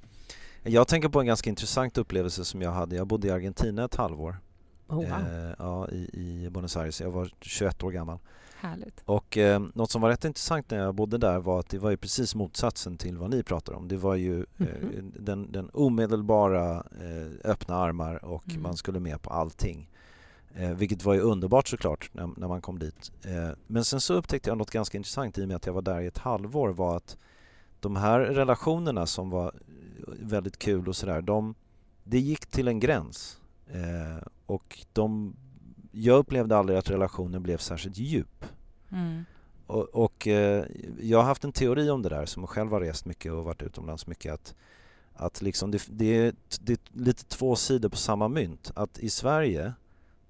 Jag 0.69 0.89
tänker 0.89 1.09
på 1.09 1.21
en 1.21 1.27
ganska 1.27 1.51
intressant 1.51 1.99
upplevelse 1.99 2.45
som 2.45 2.63
jag 2.63 2.71
hade. 2.73 2.97
Jag 2.97 3.07
bodde 3.07 3.29
i 3.29 3.31
Argentina 3.31 3.85
ett 3.85 3.95
halvår. 3.95 4.37
Oh 4.89 4.95
wow. 4.97 5.05
Eh, 5.05 5.55
ja, 5.59 5.89
i, 5.89 6.11
i 6.13 6.51
Buenos 6.51 6.77
Aires. 6.77 7.01
Jag 7.01 7.11
var 7.11 7.31
21 7.41 7.83
år 7.85 7.91
gammal. 7.91 8.19
Härligt. 8.61 9.03
Och 9.05 9.39
eh, 9.39 9.63
något 9.75 9.91
som 9.91 10.03
var 10.03 10.09
rätt 10.09 10.25
intressant 10.25 10.71
när 10.71 10.79
jag 10.79 10.95
bodde 10.95 11.19
där 11.19 11.39
var 11.39 11.61
att 11.61 11.69
det 11.69 11.79
var 11.79 11.91
ju 11.91 11.97
precis 11.97 12.35
motsatsen 12.35 12.97
till 12.97 13.17
vad 13.19 13.31
ni 13.31 13.43
pratar 13.43 13.73
om. 13.73 13.89
Det 13.89 13.97
var 13.97 14.15
ju 14.15 14.39
eh, 14.41 14.67
Mhm. 14.81 15.13
den, 15.19 15.53
den 15.53 15.71
omedelbara 15.73 16.75
eh, 16.77 17.51
öppna 17.51 17.77
armar 17.77 18.25
och 18.25 18.45
Mm. 18.51 18.63
man 18.63 18.77
skulle 18.77 19.01
med 19.01 19.23
på 19.23 19.31
allting. 19.31 19.91
Eh, 20.55 20.71
vilket 20.71 21.05
var 21.05 21.15
ju 21.15 21.21
underbart 21.21 21.69
såklart 21.69 22.11
när, 22.13 22.31
när 22.37 22.49
man 22.49 22.61
kom 22.61 22.79
dit. 22.79 23.13
Men 23.67 23.85
sen 23.85 24.01
så 24.01 24.15
upptäckte 24.15 24.51
jag 24.51 24.59
något 24.59 24.71
ganska 24.71 24.97
intressant 24.99 25.39
i 25.39 25.45
och 25.45 25.49
med 25.49 25.57
att 25.57 25.67
jag 25.67 25.73
var 25.73 25.83
där 25.83 26.01
i 26.01 26.07
ett 26.07 26.19
halvår 26.19 26.69
var 26.69 26.97
att 26.97 27.17
de 27.81 27.97
här 27.97 28.21
relationerna 28.21 29.07
som 29.07 29.31
var 29.31 29.55
väldigt 30.21 30.59
kul 30.59 30.89
och 30.89 30.97
sådär, 30.97 31.23
de, 31.23 31.55
det 32.05 32.19
gick 32.19 32.47
till 32.47 32.69
en 32.69 32.81
gräns. 32.81 33.41
Eh, 33.67 34.27
och 34.47 34.79
de, 34.93 35.37
jag 35.93 36.19
upplevde 36.19 36.57
aldrig 36.57 36.79
att 36.79 36.91
relationen 36.91 37.43
blev 37.43 37.59
särskilt 37.59 37.99
djup. 37.99 38.45
Mm. 38.93 39.25
Och, 39.67 39.85
och 39.85 40.29
eh, 40.29 40.65
jag 41.01 41.19
har 41.19 41.25
haft 41.25 41.45
en 41.45 41.53
teori 41.53 41.91
om 41.91 42.03
det 42.03 42.09
där 42.09 42.27
som 42.27 42.47
själv 42.47 42.71
har 42.71 42.81
rest 42.81 43.07
mycket 43.07 43.33
och 43.33 43.45
varit 43.45 43.63
utomlands 43.63 44.07
mycket 44.07 44.33
att, 44.33 44.55
att 45.15 45.43
liksom 45.43 45.71
det, 45.71 45.87
det, 45.91 46.17
är, 46.17 46.35
det 46.61 46.73
är 46.73 46.79
lite 46.93 47.25
två 47.25 47.57
sidor 47.57 47.89
på 47.89 47.97
samma 47.97 48.29
mynt. 48.29 48.73
Att 48.75 48.99
i 48.99 49.11
Sverige 49.11 49.73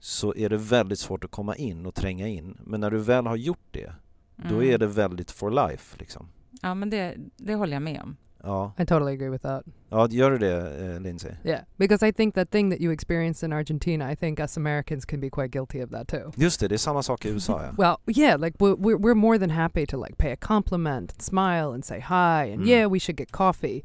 så 0.01 0.35
är 0.35 0.49
det 0.49 0.57
väldigt 0.57 0.99
svårt 0.99 1.25
att 1.25 1.31
komma 1.31 1.57
in 1.57 1.87
och 1.87 1.95
tränga 1.95 2.29
in 2.29 2.59
men 2.65 2.81
när 2.81 2.91
du 2.91 2.99
väl 2.99 3.27
har 3.27 3.37
gjort 3.37 3.67
det 3.71 3.93
då 4.37 4.55
Mm. 4.55 4.71
är 4.75 4.79
det 4.79 4.87
väldigt 4.87 5.31
for 5.31 5.51
life 5.51 5.97
liksom. 5.99 6.29
Ja, 6.63 6.75
men 6.75 6.91
det, 6.91 7.17
det 7.37 7.55
håller 7.55 7.73
jag 7.73 7.83
med 7.83 8.03
om. 8.03 8.17
Ja, 8.45 8.73
I 8.79 8.85
totally 8.85 9.13
agree 9.15 9.29
with 9.31 9.43
that. 9.43 9.65
ja 9.91 10.07
gör 10.11 10.31
du 10.31 10.39
det 10.39 10.95
eh, 10.95 11.01
Lindsay? 11.01 11.31
Yeah, 11.45 11.61
because 11.79 12.03
I 12.09 12.13
think 12.13 12.35
that 12.35 12.51
thing 12.51 12.71
that 12.71 12.81
you 12.81 12.93
experienced 12.93 13.43
in 13.43 13.53
Argentina, 13.53 14.13
I 14.13 14.15
think 14.17 14.41
us 14.41 14.57
Americans 14.57 15.05
can 15.05 15.21
be 15.21 15.29
quite 15.31 15.51
guilty 15.51 15.81
of 15.85 15.91
that 15.91 16.09
too. 16.09 16.31
Just 16.37 16.61
det, 16.61 16.69
det 16.69 16.75
är 16.75 16.79
samma 16.79 17.03
sak 17.03 17.25
i 17.25 17.29
USA 17.33 17.53
ja. 17.63 17.73
Well, 17.77 17.97
yeah, 18.07 18.37
like 18.41 18.55
we're 18.61 18.75
we're, 18.77 18.97
we're 18.99 19.15
more 19.15 19.39
than 19.39 19.51
happy 19.51 19.87
to 19.87 19.97
like 19.97 20.17
pay 20.19 20.33
a 20.33 20.37
compliment, 20.37 21.13
and 21.13 21.23
smile, 21.23 21.73
and 21.75 21.85
say 21.85 22.01
hi, 22.01 22.45
and 22.53 22.63
Mm. 22.63 22.67
yeah, 22.69 22.87
we 22.91 22.99
should 23.01 23.17
get 23.19 23.33
coffee. 23.33 23.83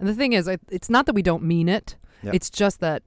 And 0.00 0.08
the 0.08 0.14
thing 0.14 0.32
is, 0.32 0.48
I, 0.48 0.58
it's 0.70 0.90
not 0.90 1.06
that 1.06 1.14
we 1.14 1.22
don't 1.22 1.42
mean 1.44 1.68
it; 1.68 1.96
Yeah. 2.22 2.34
it's 2.34 2.50
just 2.60 2.80
that 2.80 3.02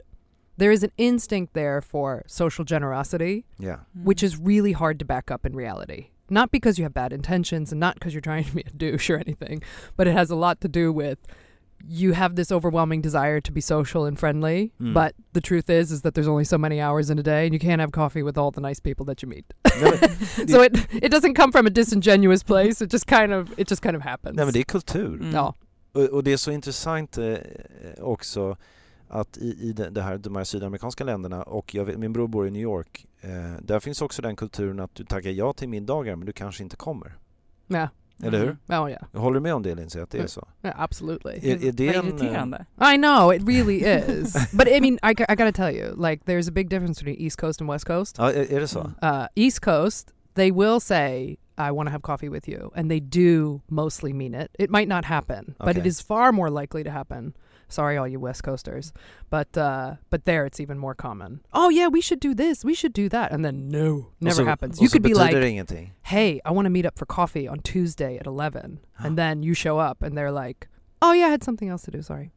there 0.57 0.71
is 0.71 0.83
an 0.83 0.91
instinct 0.97 1.53
there 1.53 1.81
for 1.81 2.23
social 2.27 2.63
generosity, 2.65 3.43
Ja. 3.59 3.75
which 4.03 4.23
is 4.23 4.37
really 4.39 4.71
hard 4.73 4.99
to 4.99 5.05
back 5.05 5.29
up 5.31 5.45
in 5.45 5.53
reality. 5.55 6.05
Not 6.29 6.49
because 6.51 6.77
you 6.79 6.83
have 6.85 6.93
bad 6.93 7.13
intentions, 7.13 7.71
and 7.71 7.79
not 7.79 7.93
because 7.95 8.13
you're 8.13 8.21
trying 8.21 8.45
to 8.45 8.55
be 8.55 8.61
a 8.61 8.71
douche 8.77 9.09
or 9.09 9.17
anything, 9.17 9.61
but 9.97 10.07
it 10.07 10.13
has 10.13 10.29
a 10.31 10.35
lot 10.35 10.59
to 10.61 10.67
do 10.67 10.91
with 10.91 11.19
you 11.87 12.13
have 12.13 12.35
this 12.35 12.51
overwhelming 12.51 13.01
desire 13.01 13.39
to 13.41 13.51
be 13.51 13.61
social 13.61 14.05
and 14.05 14.17
friendly, 14.17 14.71
Mm. 14.81 14.93
but 14.93 15.13
the 15.33 15.41
truth 15.41 15.69
is 15.69 15.91
is 15.91 16.01
that 16.01 16.13
there's 16.15 16.27
only 16.27 16.43
so 16.45 16.57
many 16.57 16.79
hours 16.81 17.09
in 17.09 17.19
a 17.19 17.23
day 17.23 17.45
and 17.45 17.53
you 17.53 17.59
can't 17.59 17.79
have 17.81 17.91
coffee 17.91 18.23
with 18.23 18.37
all 18.37 18.49
the 18.49 18.61
nice 18.61 18.79
people 18.79 19.05
that 19.05 19.21
you 19.21 19.29
meet. 19.29 19.45
Nej, 19.65 20.49
so 20.49 20.61
it 20.63 20.73
it 21.03 21.11
doesn't 21.11 21.35
come 21.35 21.51
from 21.51 21.67
a 21.67 21.69
disingenuous 21.69 22.43
place. 22.43 22.81
It 22.81 22.89
just 22.89 23.05
kind 23.07 23.31
of 23.33 23.51
it 23.59 23.67
just 23.69 23.81
kind 23.83 23.95
of 23.95 24.01
happens. 24.03 24.35
nej 24.37 24.45
men 24.45 24.53
det 24.53 24.59
är 24.59 24.63
kultur. 24.63 25.15
Mm. 25.21 25.31
Ja. 25.33 25.53
Och, 25.93 26.03
och 26.03 26.23
det 26.23 26.31
är 26.33 26.37
så 26.37 26.51
intressant 26.51 27.17
eh, 27.17 27.35
också 28.01 28.57
att 29.07 29.37
i, 29.37 29.45
i 29.69 29.73
det, 29.73 30.01
här, 30.01 30.17
de 30.17 30.35
här 30.35 30.43
sydamerikanska 30.43 31.03
länderna 31.03 31.43
och 31.43 31.75
jag 31.75 31.85
vet, 31.85 31.97
min 31.99 32.13
bror 32.13 32.27
bor 32.27 32.47
i 32.47 32.51
New 32.51 32.61
York. 32.61 33.05
Eh, 33.21 33.29
där 33.61 33.79
finns 33.79 34.01
också 34.01 34.21
den 34.21 34.35
kulturen 34.35 34.79
att 34.79 34.95
du 34.95 35.05
tackar 35.05 35.29
ja 35.29 35.53
till 35.53 35.69
middagar 35.69 36.15
men 36.15 36.25
du 36.25 36.31
kanske 36.33 36.63
inte 36.63 36.75
kommer. 36.75 37.17
Yeah. 37.69 37.89
Eller 38.23 38.39
hur? 38.39 38.57
Mm. 38.67 38.83
Oh 38.83 38.89
yeah. 38.89 39.03
Håller 39.13 39.33
du 39.33 39.39
med 39.39 39.53
om 39.53 39.63
det 39.63 39.75
Lindsay, 39.75 40.01
att 40.01 40.09
det 40.09 40.17
är 40.17 40.19
Mm. 40.19 40.27
så? 40.29 40.47
Yeah, 40.63 40.81
absolutely. 40.81 41.51
Är, 41.51 41.65
är 41.67 41.71
det 41.71 41.95
en... 41.95 42.05
eh, 42.05 42.09
irriterande. 42.09 42.65
I 42.93 42.97
know 42.97 43.33
it 43.33 43.47
really 43.47 43.77
is, 44.21 44.33
but 44.53 44.67
I 44.67 44.81
mean, 44.81 44.93
I, 45.11 45.13
g- 45.17 45.25
I 45.29 45.35
gotta 45.35 45.51
tell 45.51 45.75
you, 45.75 46.09
like, 46.09 46.23
there's 46.25 46.49
a 46.49 46.51
big 46.51 46.69
difference 46.69 47.03
between 47.05 47.25
East 47.25 47.37
Coast 47.39 47.61
and 47.61 47.71
West 47.71 47.85
Coast. 47.85 48.15
Ja, 48.17 48.31
är, 48.31 48.53
är 48.53 48.59
det 48.59 48.67
så? 48.67 48.79
Uh, 49.03 49.25
East 49.35 49.59
Coast, 49.59 50.13
they 50.33 50.51
will 50.51 50.81
say, 50.81 51.35
"I 51.57 51.71
want 51.71 51.87
to 51.87 51.91
have 51.91 52.01
coffee 52.01 52.29
with 52.29 52.49
you," 52.49 52.71
and 52.75 52.89
they 52.89 52.99
do 52.99 53.61
mostly 53.67 54.13
mean 54.13 54.33
it. 54.41 54.47
It 54.59 54.69
might 54.69 54.87
not 54.87 55.05
happen, 55.05 55.45
but 55.57 55.67
it 55.69 55.77
Okay. 55.77 55.87
is 55.89 56.01
far 56.01 56.31
more 56.31 56.61
likely 56.61 56.83
to 56.83 56.89
happen. 56.91 57.33
Sorry, 57.67 57.97
all 57.97 58.07
you 58.07 58.19
West 58.19 58.43
Coasters, 58.43 58.93
but 59.29 59.57
uh, 59.57 59.95
but 60.09 60.25
there 60.25 60.45
it's 60.45 60.59
even 60.59 60.77
more 60.77 60.95
common. 60.95 61.39
Oh 61.51 61.69
yeah, 61.69 61.87
we 61.87 62.01
should 62.01 62.19
do 62.19 62.33
this, 62.33 62.65
we 62.65 62.75
should 62.75 62.93
do 62.93 63.09
that, 63.09 63.31
and 63.31 63.45
then 63.45 63.69
no, 63.69 64.05
never 64.19 64.43
så, 64.43 64.45
happens. 64.45 64.77
och 64.77 64.83
You 64.83 64.89
could 64.89 65.03
be 65.03 65.13
like, 65.13 65.33
det 65.33 65.91
hey, 66.01 66.39
I 66.45 66.51
want 66.51 66.65
to 66.65 66.69
meet 66.69 66.85
up 66.85 66.97
for 66.97 67.05
coffee 67.05 67.47
on 67.47 67.59
Tuesday 67.59 68.17
at 68.17 68.27
11. 68.27 68.79
And 68.97 69.17
then 69.17 69.43
you 69.43 69.53
show 69.53 69.79
up 69.79 70.03
and 70.03 70.17
they're 70.17 70.31
like, 70.31 70.67
oh, 71.01 71.13
yeah, 71.13 71.27
I 71.27 71.29
had 71.29 71.43
something 71.43 71.69
else 71.69 71.85
to 71.85 71.91
do. 71.91 72.01
Sorry. 72.01 72.31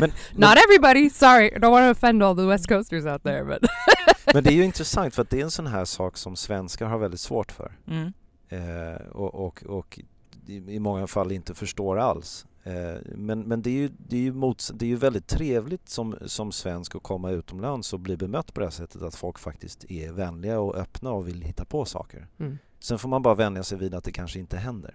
Men, 0.00 0.12
Not 0.34 0.58
everybody. 0.58 1.08
Sorry. 1.08 1.54
I 1.54 1.58
don't 1.58 1.72
want 1.72 1.84
to 1.84 1.90
offend 1.90 2.22
all 2.22 2.34
the 2.34 2.46
West 2.46 2.68
Coasters 2.68 3.06
out 3.06 3.22
there, 3.22 3.44
but 3.44 3.62
men 4.34 4.44
det 4.44 4.50
är 4.50 4.54
ju 4.54 4.64
intressant 4.72 5.14
för 5.14 5.22
att 5.22 5.30
det 5.30 5.40
är 5.40 5.44
en 5.44 5.50
sån 5.50 5.66
här 5.66 5.84
sak 5.84 6.16
som 6.16 6.36
svenskar 6.36 6.86
har 6.86 6.98
väldigt 6.98 7.20
svårt 7.20 7.52
för. 7.52 7.72
Mm. 7.86 8.12
eh, 8.48 9.06
och, 9.12 9.34
och, 9.34 9.62
och 9.66 9.98
i 10.46 10.74
i 10.74 10.78
många 10.78 11.06
fall 11.06 11.32
inte 11.32 11.54
förstår 11.54 11.98
alls. 11.98 12.46
Eh, 12.68 13.00
men 13.16 13.40
men 13.40 13.62
det, 13.62 13.70
är 13.70 13.74
ju, 13.74 13.90
det, 13.98 14.16
är 14.16 14.20
ju 14.20 14.32
mots- 14.32 14.72
det 14.74 14.84
är 14.84 14.88
ju 14.88 14.96
väldigt 14.96 15.26
trevligt 15.26 15.88
som, 15.88 16.16
som 16.26 16.52
svensk 16.52 16.94
att 16.94 17.02
komma 17.02 17.30
utomlands 17.30 17.92
och 17.92 18.00
bli 18.00 18.16
bemött 18.16 18.54
på 18.54 18.60
det 18.60 18.66
här 18.66 18.70
sättet 18.70 19.02
att 19.02 19.14
folk 19.14 19.38
faktiskt 19.38 19.84
är 19.90 20.12
vänliga 20.12 20.60
och 20.60 20.76
öppna 20.76 21.10
och 21.10 21.28
vill 21.28 21.42
hitta 21.42 21.64
på 21.64 21.84
saker. 21.84 22.26
Mm. 22.38 22.58
Sen 22.78 22.98
får 22.98 23.08
man 23.08 23.22
bara 23.22 23.34
vänja 23.34 23.62
sig 23.62 23.78
vid 23.78 23.94
att 23.94 24.04
det 24.04 24.12
kanske 24.12 24.38
inte 24.38 24.56
händer. 24.56 24.94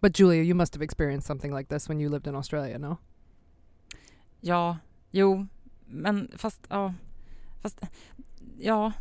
But 0.00 0.18
Julia, 0.18 0.42
you 0.42 0.54
must 0.54 0.74
have 0.74 0.84
experienced 0.84 1.26
something 1.26 1.52
like 1.52 1.68
this 1.68 1.88
when 1.88 2.00
you 2.00 2.10
lived 2.10 2.26
in 2.26 2.34
Australia, 2.34 2.78
no? 2.78 2.96
Ja, 4.40 4.78
jo, 5.10 5.46
men 5.86 6.30
fast 6.36 6.60
ja, 6.68 6.94
fast 7.62 7.80
ja, 8.58 8.92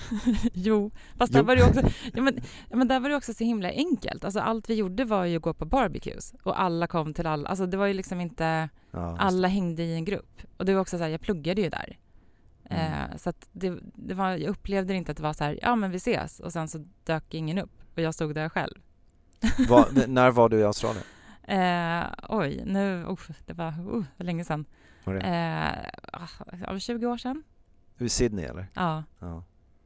jo, 0.52 0.90
fast 1.16 1.32
där 1.32 1.40
Jo. 1.40 1.46
var 1.46 1.56
det 1.56 1.64
också, 1.64 1.80
ja, 2.14 2.22
men, 2.22 2.40
ja, 2.70 2.76
men 2.76 2.88
där 2.88 3.00
var 3.00 3.08
det 3.08 3.16
också 3.16 3.34
så 3.34 3.44
himla 3.44 3.68
enkelt. 3.70 4.24
Alltså 4.24 4.40
allt 4.40 4.70
vi 4.70 4.74
gjorde 4.74 5.04
var 5.04 5.24
ju 5.24 5.36
att 5.36 5.42
gå 5.42 5.54
på 5.54 5.64
barbecues 5.64 6.34
och 6.42 6.60
alla 6.60 6.86
kom 6.86 7.14
till 7.14 7.26
alla, 7.26 7.48
alltså 7.48 7.66
det 7.66 7.76
var 7.76 7.86
ju 7.86 7.94
liksom 7.94 8.20
inte, 8.20 8.68
Ja, 8.90 9.16
alla 9.18 9.48
hängde 9.48 9.82
i 9.82 9.94
en 9.94 10.04
grupp. 10.04 10.42
Och 10.56 10.64
det 10.64 10.74
var 10.74 10.80
också 10.80 10.98
så 10.98 11.02
här, 11.04 11.10
jag 11.10 11.20
pluggade 11.20 11.60
ju 11.62 11.68
där. 11.70 11.98
Mm. 12.70 12.92
Eh, 12.92 13.16
så 13.16 13.30
att 13.30 13.48
det, 13.52 13.78
det 13.82 14.14
var, 14.14 14.30
jag 14.30 14.42
upplevde 14.50 14.94
inte 14.94 15.10
att 15.10 15.16
det 15.16 15.22
var 15.22 15.32
så 15.32 15.44
här, 15.44 15.58
ja 15.62 15.76
men 15.76 15.90
vi 15.90 15.96
ses 15.96 16.40
och 16.40 16.52
sen 16.52 16.68
så 16.68 16.84
dök 17.04 17.34
ingen 17.34 17.58
upp 17.58 17.70
och 17.96 18.02
jag 18.02 18.14
stod 18.14 18.34
där 18.34 18.48
själv. 18.48 18.74
Var- 19.68 20.06
när 20.06 20.30
var 20.30 20.48
du 20.48 20.58
i 20.58 20.64
Australien? 20.64 21.04
Eh, 21.42 22.04
oj, 22.28 22.62
nu, 22.66 23.04
oh, 23.04 23.20
det 23.46 23.52
var 23.52 23.72
för 24.16 24.24
länge 24.24 24.44
sedan. 24.44 24.64
Var 25.04 25.14
det? 25.14 25.20
Eh, 25.20 26.20
ah, 26.20 26.28
ja, 26.66 26.78
20 26.78 27.06
år 27.06 27.16
sedan. 27.18 27.42
I 27.98 28.08
Sydney 28.08 28.44
eller? 28.44 28.66
Ja, 28.74 29.04
Ja. 29.18 29.42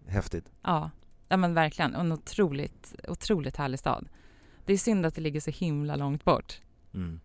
Häftigt. 0.06 0.52
ja. 0.62 0.90
Ja 1.30 1.36
men 1.36 1.54
verkligen, 1.54 1.94
en 1.94 2.12
otroligt, 2.12 2.94
otroligt 3.08 3.56
härlig 3.56 3.78
stad. 3.78 4.08
Det 4.64 4.72
är 4.72 4.78
synd 4.78 5.06
att 5.06 5.14
det 5.14 5.20
ligger 5.20 5.40
så 5.40 5.50
himla 5.50 5.96
långt 5.96 6.24
bort. 6.24 6.60
Mm. 6.94 7.20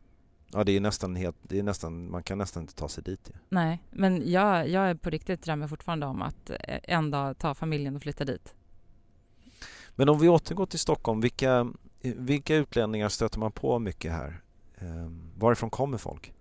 Ja 0.51 0.63
det 0.63 0.71
är 0.71 0.79
nästan 0.81 1.15
helt, 1.15 1.35
det 1.41 1.59
är 1.59 1.63
nästan, 1.63 2.11
man 2.11 2.23
kan 2.23 2.37
nästan 2.37 2.63
inte 2.63 2.75
ta 2.75 2.89
sig 2.89 3.03
dit 3.03 3.29
ju. 3.29 3.33
Nej, 3.49 3.83
men 3.91 4.31
jag, 4.31 4.69
jag 4.69 4.89
är 4.89 4.95
på 4.95 5.09
riktigt 5.09 5.41
drömmer 5.43 5.67
fortfarande 5.67 6.05
om 6.05 6.21
att 6.21 6.49
eh, 6.49 6.79
en 6.83 7.11
dag 7.11 7.37
ta 7.37 7.53
familjen 7.53 7.95
och 7.95 8.01
flytta 8.01 8.25
dit. 8.25 8.55
Men 9.95 10.09
om 10.09 10.19
vi 10.19 10.29
återgår 10.29 10.65
till 10.65 10.79
Stockholm, 10.79 11.21
vilka, 11.21 11.73
vilka 12.01 12.55
utlänningar 12.55 13.09
stöter 13.09 13.39
man 13.39 13.51
på 13.51 13.79
mycket 13.79 14.11
här? 14.11 14.41
Ehm, 14.77 15.31
varifrån 15.37 15.69
kommer 15.69 15.97
folk? 15.97 16.33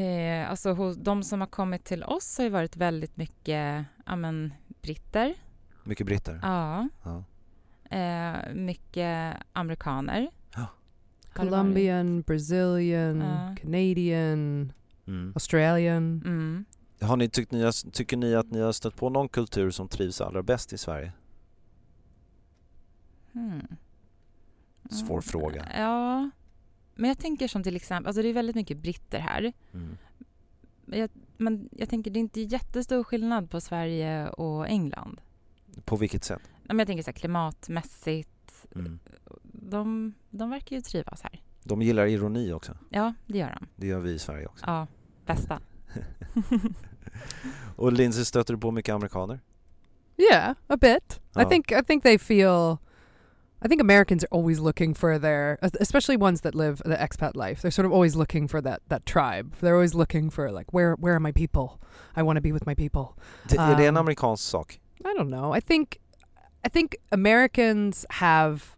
Eh, 0.00 0.50
alltså 0.50 0.72
hos 0.72 0.96
de 0.96 1.22
som 1.22 1.40
har 1.40 1.46
kommit 1.48 1.84
till 1.84 2.04
oss 2.04 2.38
har 2.38 2.44
ju 2.44 2.50
varit 2.50 2.76
väldigt 2.76 3.16
mycket, 3.16 3.84
ja 4.06 4.16
men 4.16 4.54
britter, 4.82 5.34
Mycket 5.84 6.06
britter? 6.06 6.40
ja, 6.42 6.88
Ja. 7.04 7.24
eh, 7.96 8.54
mycket 8.54 9.36
amerikaner. 9.52 10.28
Ja. 10.54 10.66
Colombian, 11.34 12.20
Brazilian, 12.22 13.20
Ja. 13.20 13.56
Canadian, 13.62 14.72
Mm. 15.06 15.32
Australian. 15.34 16.02
Mm. 16.24 16.64
Har 17.00 17.16
ni, 17.16 17.28
tyckt 17.28 17.52
ni, 17.52 17.62
har- 17.62 17.90
tycker 17.90 18.16
ni 18.16 18.34
att 18.34 18.50
ni 18.50 18.60
har 18.60 18.72
stött 18.72 18.96
på 18.96 19.10
någon 19.10 19.28
kultur 19.28 19.70
som 19.70 19.88
trivs 19.88 20.20
allra 20.20 20.42
bäst 20.42 20.72
i 20.72 20.78
Sverige? 20.78 21.12
Hmm. 23.32 23.66
Svår 24.90 25.14
Mm. 25.14 25.22
fråga. 25.22 25.66
Ja, 25.76 26.30
men 26.96 27.08
jag 27.08 27.18
tänker 27.18 27.48
som 27.48 27.62
till 27.62 27.76
exempel, 27.76 28.08
alltså 28.08 28.22
det 28.22 28.28
är 28.28 28.32
väldigt 28.32 28.56
mycket 28.56 28.76
britter 28.78 29.18
här. 29.18 29.52
Mm. 29.74 29.96
Men 30.84 30.98
jag, 30.98 31.10
men 31.36 31.68
jag 31.72 31.88
tänker 31.88 32.10
det 32.10 32.18
är 32.18 32.20
inte 32.20 32.40
jättestor 32.40 33.04
skillnad 33.04 33.50
på 33.50 33.60
Sverige 33.60 34.28
och 34.28 34.68
England. 34.68 35.20
På 35.84 35.96
vilket 35.96 36.24
sätt? 36.24 36.42
Men 36.62 36.78
jag 36.78 36.86
tänker 36.88 37.02
så 37.02 37.10
här, 37.10 37.16
klimatmässigt, 37.16 38.28
Mm. 38.74 38.98
de, 39.52 40.14
de 40.30 40.50
verkar 40.50 40.76
ju 40.76 40.82
trivas 40.82 41.22
här. 41.22 41.42
De 41.62 41.82
gillar 41.82 42.06
ironi 42.06 42.52
också. 42.52 42.78
Ja, 42.90 43.14
det 43.26 43.38
gör 43.38 43.56
de. 43.60 43.66
Det 43.76 43.86
gör 43.86 44.00
vi 44.00 44.10
i 44.12 44.18
Sverige 44.18 44.46
också. 44.46 44.64
Ja, 44.66 44.86
bästa. 45.26 45.60
Och 47.76 47.92
Lindsay, 47.92 48.24
stöter 48.24 48.54
du 48.54 48.60
på 48.60 48.70
mycket 48.70 48.94
amerikaner? 48.94 49.40
Yeah, 50.16 50.56
a 50.66 50.76
bit. 50.76 51.20
I 51.36 51.38
Oh. 51.38 51.48
think 51.48 51.72
I 51.72 51.82
think 51.86 52.02
they 52.02 52.18
feel. 52.18 52.76
I 53.62 53.68
think 53.68 53.80
Americans 53.80 54.22
are 54.22 54.28
always 54.30 54.60
looking 54.60 54.94
for 54.94 55.18
their, 55.18 55.58
especially 55.80 56.16
ones 56.16 56.42
that 56.42 56.54
live 56.54 56.82
the 56.84 56.96
expat 56.96 57.34
life. 57.36 57.62
They're 57.62 57.70
sort 57.70 57.86
of 57.86 57.92
always 57.92 58.14
looking 58.14 58.48
for 58.48 58.60
that 58.60 58.80
that 58.88 59.06
tribe. 59.06 59.54
They're 59.60 59.74
always 59.74 59.94
looking 59.94 60.30
for 60.30 60.50
like 60.52 60.72
where 60.72 60.94
where 60.94 61.14
are 61.14 61.20
my 61.20 61.32
people? 61.32 61.80
I 62.14 62.22
want 62.22 62.36
to 62.36 62.42
be 62.42 62.52
with 62.52 62.66
my 62.66 62.74
people. 62.74 63.16
Det, 63.48 63.58
är 63.58 63.76
det 63.76 63.86
en 63.86 63.96
Um, 63.96 64.06
amerikansk 64.06 64.42
sak? 64.50 64.78
I 65.04 65.14
don't 65.14 65.28
know. 65.30 65.52
I 65.56 65.60
think 65.60 65.98
I 66.64 66.68
think 66.68 66.96
Americans 67.12 68.04
have 68.10 68.76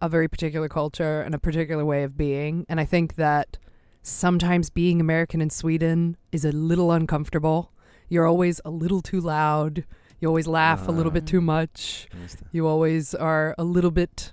a 0.00 0.08
very 0.08 0.28
particular 0.28 0.68
culture 0.68 1.20
and 1.20 1.34
a 1.34 1.38
particular 1.38 1.84
way 1.84 2.04
of 2.04 2.16
being, 2.16 2.64
and 2.68 2.80
I 2.80 2.86
think 2.86 3.14
that 3.16 3.58
sometimes 4.02 4.70
being 4.70 5.00
American 5.00 5.42
in 5.42 5.50
Sweden 5.50 6.16
is 6.32 6.44
a 6.44 6.52
little 6.52 6.90
uncomfortable. 6.90 7.72
You're 8.08 8.26
always 8.26 8.60
a 8.64 8.70
little 8.70 9.02
too 9.02 9.20
loud. 9.20 9.84
You 10.20 10.28
always 10.28 10.46
laugh 10.46 10.86
a 10.88 10.92
little 10.92 11.12
bit 11.12 11.26
too 11.26 11.40
much. 11.40 12.06
You 12.52 12.66
always 12.66 13.14
are 13.14 13.54
a 13.58 13.64
little 13.64 13.90
bit 13.90 14.32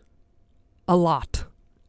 a 0.88 0.96
lot. 0.96 1.46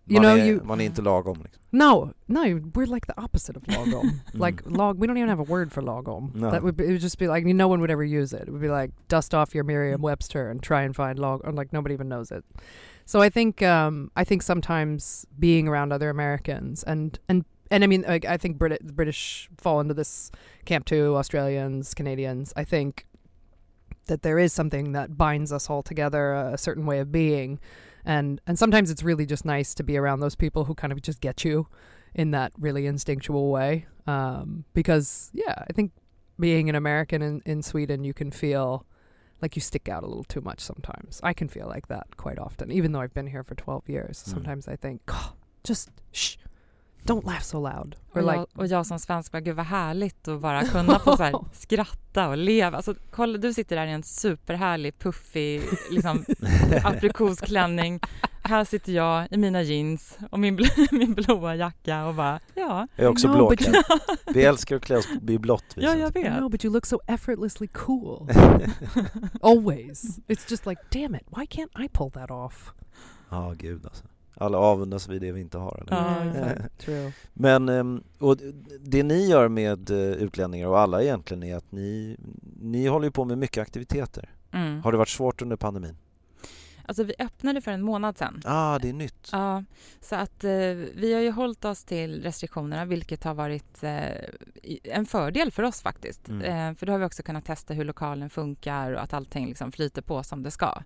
you 0.07 0.21
man, 0.21 0.23
know, 0.23 0.37
är, 0.43 0.47
you 0.47 0.61
man 0.65 0.81
är 0.81 0.85
inte 0.87 1.03
lagom. 1.03 1.37
Liksom. 1.43 1.61
no, 1.73 2.13
no, 2.29 2.61
we're 2.75 2.87
like 2.87 3.07
the 3.07 3.21
opposite 3.21 3.57
of 3.57 3.63
lagom. 3.65 4.21
like 4.35 4.63
Mm. 4.65 4.77
log, 4.77 4.99
we 4.99 5.07
don't 5.07 5.19
even 5.19 5.29
have 5.29 5.39
a 5.41 5.51
word 5.51 5.71
for 5.73 5.83
lagom. 5.83 6.35
No. 6.35 6.51
That 6.51 6.63
would 6.63 6.77
be, 6.77 6.85
it 6.85 6.93
would 6.93 7.01
just 7.03 7.19
be 7.19 7.29
like 7.29 7.45
no 7.45 7.69
one 7.69 7.81
would 7.83 7.91
ever 7.91 8.05
use 8.05 8.33
it. 8.33 8.43
It 8.49 8.51
would 8.51 8.63
be 8.63 8.69
like 8.71 8.91
dust 9.09 9.35
off 9.35 9.55
your 9.55 9.65
Merriam-Webster 9.65 10.49
and 10.51 10.63
try 10.63 10.83
and 10.83 10.97
find 10.97 11.19
log, 11.19 11.43
or 11.45 11.53
like 11.53 11.73
nobody 11.75 11.93
even 11.95 12.09
knows 12.09 12.31
it. 12.31 12.43
So 13.05 13.21
I 13.21 13.29
think 13.29 13.63
um, 13.63 14.11
I 14.17 14.25
think 14.25 14.43
sometimes 14.43 15.27
being 15.39 15.69
around 15.69 15.93
other 15.93 16.09
Americans 16.11 16.83
and 16.85 17.19
and 17.29 17.45
and 17.71 17.85
I 17.85 17.87
mean 17.87 18.03
like, 18.09 18.25
I 18.25 18.39
think 18.39 18.57
Brit- 18.57 18.87
the 18.87 18.93
British 18.95 19.51
fall 19.59 19.79
into 19.81 19.93
this 19.95 20.31
camp 20.65 20.87
too. 20.87 21.17
Australians, 21.17 21.93
Canadians. 21.95 22.53
I 22.57 22.65
think 22.65 23.05
that 24.09 24.23
there 24.23 24.39
is 24.39 24.53
something 24.53 24.93
that 24.93 25.17
binds 25.17 25.53
us 25.53 25.71
all 25.71 25.83
together, 25.83 26.33
a, 26.33 26.59
certain 26.59 26.85
way 26.87 26.99
of 26.99 27.13
being, 27.13 27.61
and 28.05 28.41
and 28.47 28.59
sometimes 28.59 28.91
it's 28.91 29.03
really 29.03 29.27
just 29.27 29.45
nice 29.45 29.75
to 29.75 29.83
be 29.83 29.97
around 29.97 30.21
those 30.21 30.35
people 30.35 30.65
who 30.65 30.75
kind 30.75 30.93
of 30.93 31.01
just 31.01 31.21
get 31.21 31.45
you 31.45 31.69
in 32.15 32.33
that 32.33 32.53
really 32.59 32.87
instinctual 32.87 33.51
way. 33.51 33.87
Um, 34.07 34.65
because 34.75 35.31
yeah, 35.33 35.55
I 35.69 35.73
think 35.73 35.93
being 36.41 36.69
an 36.69 36.75
American 36.75 37.23
in, 37.23 37.43
in 37.45 37.63
Sweden, 37.63 38.05
you 38.05 38.15
can 38.15 38.31
feel 38.31 38.87
like 39.41 39.55
you 39.55 39.63
stick 39.63 39.89
out 39.89 40.03
a 40.03 40.07
little 40.07 40.25
too 40.25 40.41
much 40.41 40.61
sometimes. 40.61 41.21
I 41.23 41.33
can 41.33 41.49
feel 41.49 41.67
like 41.67 41.89
that 41.89 42.17
quite 42.17 42.39
often, 42.39 42.73
even 42.73 42.93
though 42.93 43.01
I've 43.01 43.15
been 43.15 43.29
here 43.29 43.45
for 43.45 43.55
12 43.55 43.89
years. 43.89 44.25
Mm. 44.27 44.31
Sometimes 44.31 44.69
I 44.69 44.77
think, 44.77 45.05
"God, 45.07 45.33
just 45.63 45.91
shh, 46.13 46.37
don't 47.09 47.27
laugh 47.27 47.43
so 47.43 47.61
loud. 47.61 47.97
Or 48.13 48.19
Och, 48.19 48.23
like, 48.23 48.37
jag, 48.37 48.47
och 48.55 48.67
jag 48.67 48.87
som 48.87 48.99
svensk 48.99 49.33
bara, 49.33 49.41
gud 49.41 49.57
vad 49.57 49.67
härligt 49.67 50.29
att 50.29 50.41
bara 50.41 50.65
kunna 50.65 50.99
få 50.99 51.17
så 51.17 51.23
här, 51.23 51.35
skratta 51.53 52.29
och 52.29 52.37
leva. 52.37 52.77
Alltså, 52.77 52.95
kolla, 53.11 53.39
du 53.39 53.55
sitter 53.55 53.77
där 53.77 53.87
i 53.87 53.91
en 53.93 54.03
superhärlig, 54.03 54.99
puffig 54.99 55.63
liksom, 55.91 56.25
aprikosklänning. 56.85 58.01
Här 58.43 58.65
sitter 58.65 58.93
jag 58.93 59.29
i 59.31 59.37
mina 59.37 59.63
jeans 59.63 60.19
och 60.31 60.39
min, 60.39 60.59
bl- 60.59 60.89
min 60.93 61.15
blåa 61.15 61.55
jacka 61.57 62.07
och 62.07 62.15
bara, 62.15 62.41
ja, 62.55 62.87
Jag 62.97 63.05
är 63.05 63.11
också 63.11 63.29
but 63.29 63.37
blåklädd. 63.37 63.85
Vi 64.35 64.45
älskar 64.45 64.77
att 64.77 64.83
klä 64.83 64.97
oss 64.97 65.09
i 65.29 65.39
blått. 65.39 65.65
ja 65.77 65.95
jag 65.95 66.13
vet. 66.15 66.41
no, 66.41 66.49
but 66.49 66.65
you 66.65 66.73
look 66.75 66.87
so 66.87 67.01
effortlessly 67.07 67.67
cool. 67.69 68.29
Always. 69.43 70.19
It's 70.29 70.51
just 70.51 70.67
like, 70.67 70.81
damn 70.91 71.15
it, 71.15 71.23
why 71.37 71.47
can't 71.47 71.85
I 71.85 71.89
pull 71.89 72.11
that 72.11 72.31
off? 72.31 72.73
Ja, 73.31 73.55
gud 73.59 73.85
alltså. 73.87 74.05
Alla 74.41 74.59
avundas 74.59 75.09
vid 75.09 75.21
det 75.21 75.33
vi 75.33 75.41
inte 75.41 75.59
har. 75.59 75.83
Eller? 75.83 75.97
Ja, 75.97 76.21
Mm. 76.23 76.63
True. 76.79 77.13
Men 77.35 77.69
ehm, 77.69 78.03
och 78.19 78.37
det 78.81 79.03
ni 79.03 79.27
gör 79.27 79.49
med 79.49 79.91
eh, 79.91 79.97
utlänningar 79.97 80.69
och 80.69 80.79
alla 80.79 81.03
egentligen 81.03 81.43
är 81.43 81.57
att 81.57 81.73
ni, 81.73 82.17
ni 82.61 82.87
håller 82.87 83.07
ju 83.07 83.11
på 83.11 83.25
med 83.25 83.39
mycket 83.39 83.63
aktiviteter. 83.63 84.31
Mm. 84.53 84.83
Har 84.83 84.93
det 84.93 84.99
varit 84.99 85.09
svårt 85.09 85.43
under 85.43 85.57
pandemin? 85.57 85.97
Alltså 86.89 87.03
vi 87.05 87.15
öppnade 87.19 87.61
för 87.61 87.71
en 87.71 87.83
månad 87.83 88.19
sedan. 88.19 88.41
Ah, 88.45 88.79
det 88.79 88.89
är 88.89 88.93
nytt. 88.93 89.29
Ja, 89.33 89.65
så 90.01 90.17
att 90.17 90.45
eh, 90.45 90.51
vi 90.95 91.15
har 91.15 91.21
ju 91.21 91.31
hållit 91.31 91.65
oss 91.65 91.85
till 91.85 92.23
restriktionerna 92.23 92.85
vilket 92.85 93.25
har 93.25 93.35
varit 93.35 93.83
eh, 93.85 94.03
en 94.85 95.07
fördel 95.07 95.51
för 95.53 95.63
oss 95.63 95.81
faktiskt. 95.83 96.29
Mm. 96.29 96.43
Eh, 96.71 96.75
för 96.79 96.87
då 96.87 96.93
har 96.93 96.99
vi 96.99 97.05
också 97.05 97.23
kunnat 97.23 97.45
testa 97.45 97.75
hur 97.75 97.85
lokalen 97.85 98.31
funkar 98.31 98.93
och 98.93 99.03
att 99.03 99.13
allting 99.13 99.47
liksom 99.47 99.73
flyter 99.73 100.03
på 100.03 100.23
som 100.23 100.43
det 100.43 100.51
ska. 100.51 100.83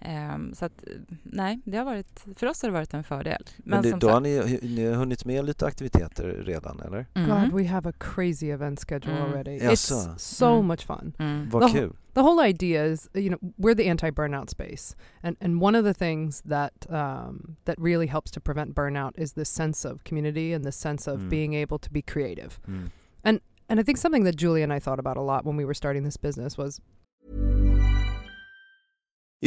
Mm. 0.00 0.50
Eh, 0.50 0.54
så 0.54 0.64
att 0.64 0.84
nej, 1.22 1.60
det 1.64 1.76
har 1.76 1.84
varit, 1.84 2.24
för 2.36 2.46
oss 2.46 2.62
har 2.62 2.68
det 2.68 2.72
varit 2.72 2.94
en 2.94 3.04
fördel. 3.04 3.42
Men 3.58 3.82
det, 3.82 3.90
som 3.90 3.98
då 3.98 4.08
har 4.10 4.14
sagt- 4.14 4.62
ni, 4.62 4.68
ni 4.74 4.86
har 4.86 4.94
hunnit 4.94 5.24
med 5.24 5.44
lite 5.44 5.66
aktiviteter 5.66 6.24
redan, 6.46 6.80
eller? 6.80 7.06
Mm. 7.14 7.30
God, 7.50 7.60
we 7.60 7.66
have 7.68 7.90
a 7.90 7.92
crazy 8.00 8.50
event 8.50 8.80
schedule 8.88 9.12
Mm. 9.16 9.22
already. 9.30 9.58
It's 9.58 10.18
so 10.18 10.46
Mm. 10.54 10.66
much 10.66 10.86
fun. 10.86 11.12
Mm. 11.18 11.50
Vad 11.50 11.72
kul. 11.72 11.92
The 12.16 12.22
whole 12.22 12.40
idea 12.40 12.82
is 12.92 13.10
you 13.14 13.28
know 13.30 13.38
we're 13.58 13.74
the 13.74 13.88
anti-burnout 13.94 14.48
space 14.48 14.94
and 15.22 15.36
and 15.44 15.60
one 15.60 15.74
of 15.74 15.84
the 15.84 15.92
things 16.04 16.42
that 16.46 16.72
um, 16.90 17.56
that 17.66 17.78
really 17.78 18.06
helps 18.14 18.30
to 18.32 18.40
prevent 18.40 18.74
burnout 18.74 19.12
is 19.16 19.34
this 19.34 19.50
sense 19.50 19.84
of 19.84 20.02
community 20.08 20.54
and 20.54 20.64
this 20.64 20.76
sense 20.76 21.06
of 21.06 21.16
Mm. 21.20 21.28
being 21.36 21.52
able 21.54 21.78
to 21.78 21.90
be 21.96 22.00
creative 22.12 22.52
Mm. 22.66 22.90
and 23.24 23.40
i 23.80 23.82
think 23.82 23.98
something 23.98 24.24
that 24.24 24.36
julie 24.42 24.62
and 24.66 24.72
i 24.72 24.78
thought 24.84 24.98
about 25.04 25.16
a 25.18 25.26
lot 25.30 25.44
when 25.44 25.56
we 25.60 25.64
were 25.68 25.74
starting 25.82 26.04
this 26.04 26.16
business 26.16 26.56
was 26.62 26.80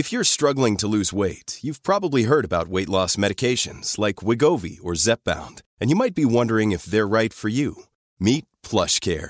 If 0.02 0.14
you're 0.14 0.24
struggling 0.38 0.78
to 0.78 0.88
lose 0.88 1.12
weight, 1.12 1.50
you've 1.64 1.82
probably 1.82 2.24
heard 2.32 2.46
about 2.46 2.68
weight 2.76 2.90
loss 2.90 3.16
medications 3.26 3.98
like 3.98 4.18
Wegovy 4.28 4.78
or 4.86 4.94
Zepbound, 4.94 5.58
and 5.82 5.90
you 5.90 5.96
might 5.96 6.14
be 6.22 6.26
wondering 6.38 6.72
if 6.72 6.84
they're 6.86 7.08
right 7.20 7.34
for 7.34 7.50
you. 7.50 7.70
Meet 8.20 8.46
PlushCare, 8.62 9.30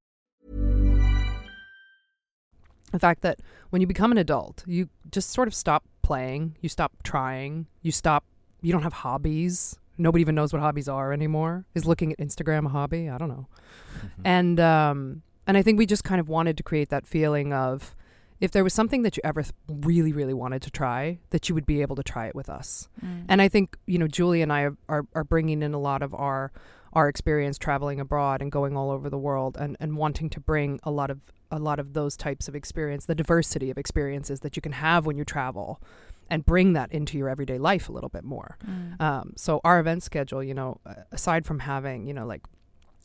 The 2.91 2.99
fact 2.99 3.21
that 3.21 3.39
when 3.69 3.81
you 3.81 3.87
become 3.87 4.11
an 4.11 4.17
adult, 4.17 4.63
you 4.67 4.89
just 5.11 5.31
sort 5.31 5.47
of 5.47 5.55
stop 5.55 5.83
playing, 6.01 6.57
you 6.61 6.69
stop 6.69 6.91
trying, 7.03 7.67
you 7.81 7.91
stop, 7.91 8.25
you 8.61 8.71
don't 8.71 8.83
have 8.83 8.93
hobbies. 8.93 9.77
Nobody 9.97 10.21
even 10.21 10.35
knows 10.35 10.53
what 10.53 10.61
hobbies 10.61 10.87
are 10.87 11.13
anymore. 11.13 11.65
Is 11.75 11.85
looking 11.85 12.11
at 12.11 12.19
Instagram 12.19 12.65
a 12.65 12.69
hobby? 12.69 13.09
I 13.09 13.17
don't 13.17 13.29
know. 13.29 13.47
And 14.23 14.59
um, 14.59 15.21
and 15.47 15.57
I 15.57 15.61
think 15.61 15.77
we 15.77 15.85
just 15.85 16.03
kind 16.03 16.19
of 16.19 16.29
wanted 16.29 16.57
to 16.57 16.63
create 16.63 16.89
that 16.89 17.05
feeling 17.05 17.53
of 17.53 17.95
if 18.39 18.51
there 18.51 18.63
was 18.63 18.73
something 18.73 19.03
that 19.03 19.15
you 19.15 19.21
ever 19.23 19.43
th- 19.43 19.53
really, 19.69 20.11
really 20.11 20.33
wanted 20.33 20.63
to 20.63 20.71
try, 20.71 21.19
that 21.29 21.47
you 21.47 21.55
would 21.55 21.67
be 21.67 21.81
able 21.81 21.95
to 21.95 22.03
try 22.03 22.25
it 22.25 22.33
with 22.33 22.49
us. 22.49 22.89
Mm. 23.05 23.25
And 23.29 23.41
I 23.41 23.47
think 23.47 23.77
you 23.85 23.99
know 23.99 24.07
Julie 24.07 24.41
and 24.41 24.51
I 24.51 24.61
are, 24.63 24.77
are, 24.89 25.05
are 25.13 25.23
bringing 25.23 25.61
in 25.61 25.73
a 25.73 25.79
lot 25.79 26.01
of 26.01 26.13
our 26.15 26.51
our 26.93 27.07
experience 27.07 27.57
traveling 27.57 27.99
abroad 27.99 28.41
and 28.41 28.51
going 28.51 28.75
all 28.75 28.91
over 28.91 29.09
the 29.09 29.17
world 29.17 29.57
and, 29.59 29.77
and 29.79 29.97
wanting 29.97 30.29
to 30.29 30.39
bring 30.39 30.79
a 30.83 30.91
lot 30.91 31.09
of 31.09 31.19
a 31.53 31.59
lot 31.59 31.79
of 31.79 31.93
those 31.93 32.15
types 32.15 32.47
of 32.47 32.55
experience, 32.55 33.05
the 33.05 33.15
diversity 33.15 33.69
of 33.69 33.77
experiences 33.77 34.39
that 34.39 34.55
you 34.55 34.61
can 34.61 34.71
have 34.71 35.05
when 35.05 35.17
you 35.17 35.25
travel, 35.25 35.81
and 36.29 36.45
bring 36.45 36.73
that 36.73 36.89
into 36.93 37.17
your 37.17 37.27
everyday 37.27 37.57
life 37.57 37.89
a 37.89 37.91
little 37.91 38.09
bit 38.09 38.23
more. 38.23 38.57
Mm. 38.65 39.01
Um, 39.01 39.33
so 39.35 39.59
our 39.65 39.79
event 39.79 40.01
schedule, 40.01 40.41
you 40.41 40.53
know, 40.53 40.79
aside 41.11 41.45
from 41.45 41.59
having 41.59 42.07
you 42.07 42.13
know 42.13 42.25
like 42.25 42.41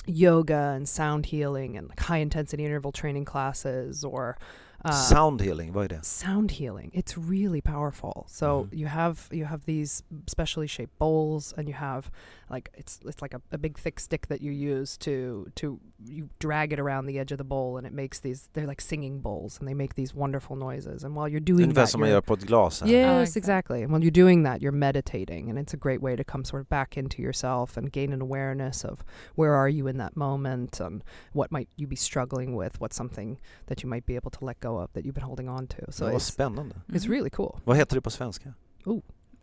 yoga 0.06 0.72
and 0.76 0.88
sound 0.88 1.26
healing 1.26 1.76
and 1.76 1.88
like 1.88 2.00
high 2.00 2.18
intensity 2.18 2.64
interval 2.64 2.92
training 2.92 3.24
classes 3.24 4.04
or 4.04 4.38
uh, 4.86 4.92
Sound 4.92 5.40
healing, 5.42 5.72
vad 5.72 5.84
är 5.84 5.88
det? 5.88 6.04
sound 6.04 6.50
healing 6.52 6.90
it's 6.94 7.16
really 7.30 7.60
powerful 7.60 8.24
so 8.28 8.46
Mhm. 8.46 8.68
you 8.78 8.86
have 8.88 9.18
you 9.30 9.44
have 9.46 9.64
these 9.66 10.02
specially 10.26 10.68
shaped 10.68 10.98
bowls 10.98 11.54
and 11.56 11.68
you 11.68 11.74
have 11.74 12.10
like 12.50 12.70
it's 12.74 13.00
it's 13.04 13.22
like 13.22 13.34
a, 13.36 13.40
a 13.52 13.58
big 13.58 13.78
thick 13.78 14.00
stick 14.00 14.26
that 14.28 14.40
you 14.40 14.52
use 14.52 14.96
to 14.98 15.46
to 15.54 15.78
you 16.04 16.28
drag 16.38 16.72
it 16.72 16.78
around 16.78 17.06
the 17.06 17.18
edge 17.18 17.32
of 17.32 17.38
the 17.38 17.44
bowl 17.44 17.76
and 17.78 17.86
it 17.86 17.92
makes 17.92 18.20
these 18.20 18.48
they're 18.52 18.66
like 18.68 18.80
singing 18.82 19.20
bowls 19.20 19.58
and 19.58 19.68
they 19.68 19.74
make 19.74 19.94
these 19.94 20.14
wonderful 20.14 20.56
noises 20.56 21.04
and 21.04 21.14
while 21.16 21.28
you're 21.28 21.40
doing 21.40 21.64
Ungefär 21.64 21.74
that 21.82 21.88
som 21.88 22.00
man 22.00 22.08
you're- 22.10 22.16
gör 22.16 22.20
på 22.20 22.34
ett 22.34 22.46
glas. 22.46 22.80
här. 22.80 22.88
Yes, 22.88 23.36
exactly. 23.36 23.56
exactly. 23.56 23.82
And 23.82 23.90
while 23.92 24.02
you're 24.02 24.22
doing 24.24 24.42
that, 24.44 24.60
you're 24.62 24.76
meditating, 24.78 25.50
and 25.50 25.58
it's 25.58 25.74
a 25.74 25.76
great 25.76 26.00
way 26.02 26.16
to 26.16 26.24
come 26.24 26.44
sort 26.44 26.60
of 26.62 26.68
back 26.68 26.96
into 26.96 27.22
yourself 27.22 27.76
and 27.76 27.90
gain 27.92 28.12
an 28.12 28.20
awareness 28.22 28.84
of 28.84 29.04
where 29.34 29.54
are 29.54 29.68
you 29.68 29.88
in 29.88 29.98
that 29.98 30.16
moment 30.16 30.80
and 30.80 31.02
what 31.32 31.50
might 31.50 31.68
you 31.76 31.86
be 31.86 31.96
struggling 31.96 32.54
with, 32.56 32.80
what's 32.80 32.96
something 32.96 33.38
that 33.66 33.82
you 33.82 33.88
might 33.90 34.04
be 34.06 34.14
able 34.16 34.30
to 34.30 34.44
let 34.44 34.60
go 34.60 34.75
of 34.82 34.92
that 34.92 35.04
you've 35.04 35.14
been 35.14 35.24
holding 35.26 35.48
on 35.48 35.66
to. 35.66 35.92
So 35.92 36.04
vad 36.04 36.14
it's, 36.14 36.18
spännande. 36.32 36.74
it's 36.88 37.06
Mhm. 37.06 37.10
really 37.12 37.30
cool. 37.30 37.60
Vad 37.64 37.76
heter 37.76 37.94
det 37.96 38.00
på 38.00 38.10
svenska? 38.10 38.54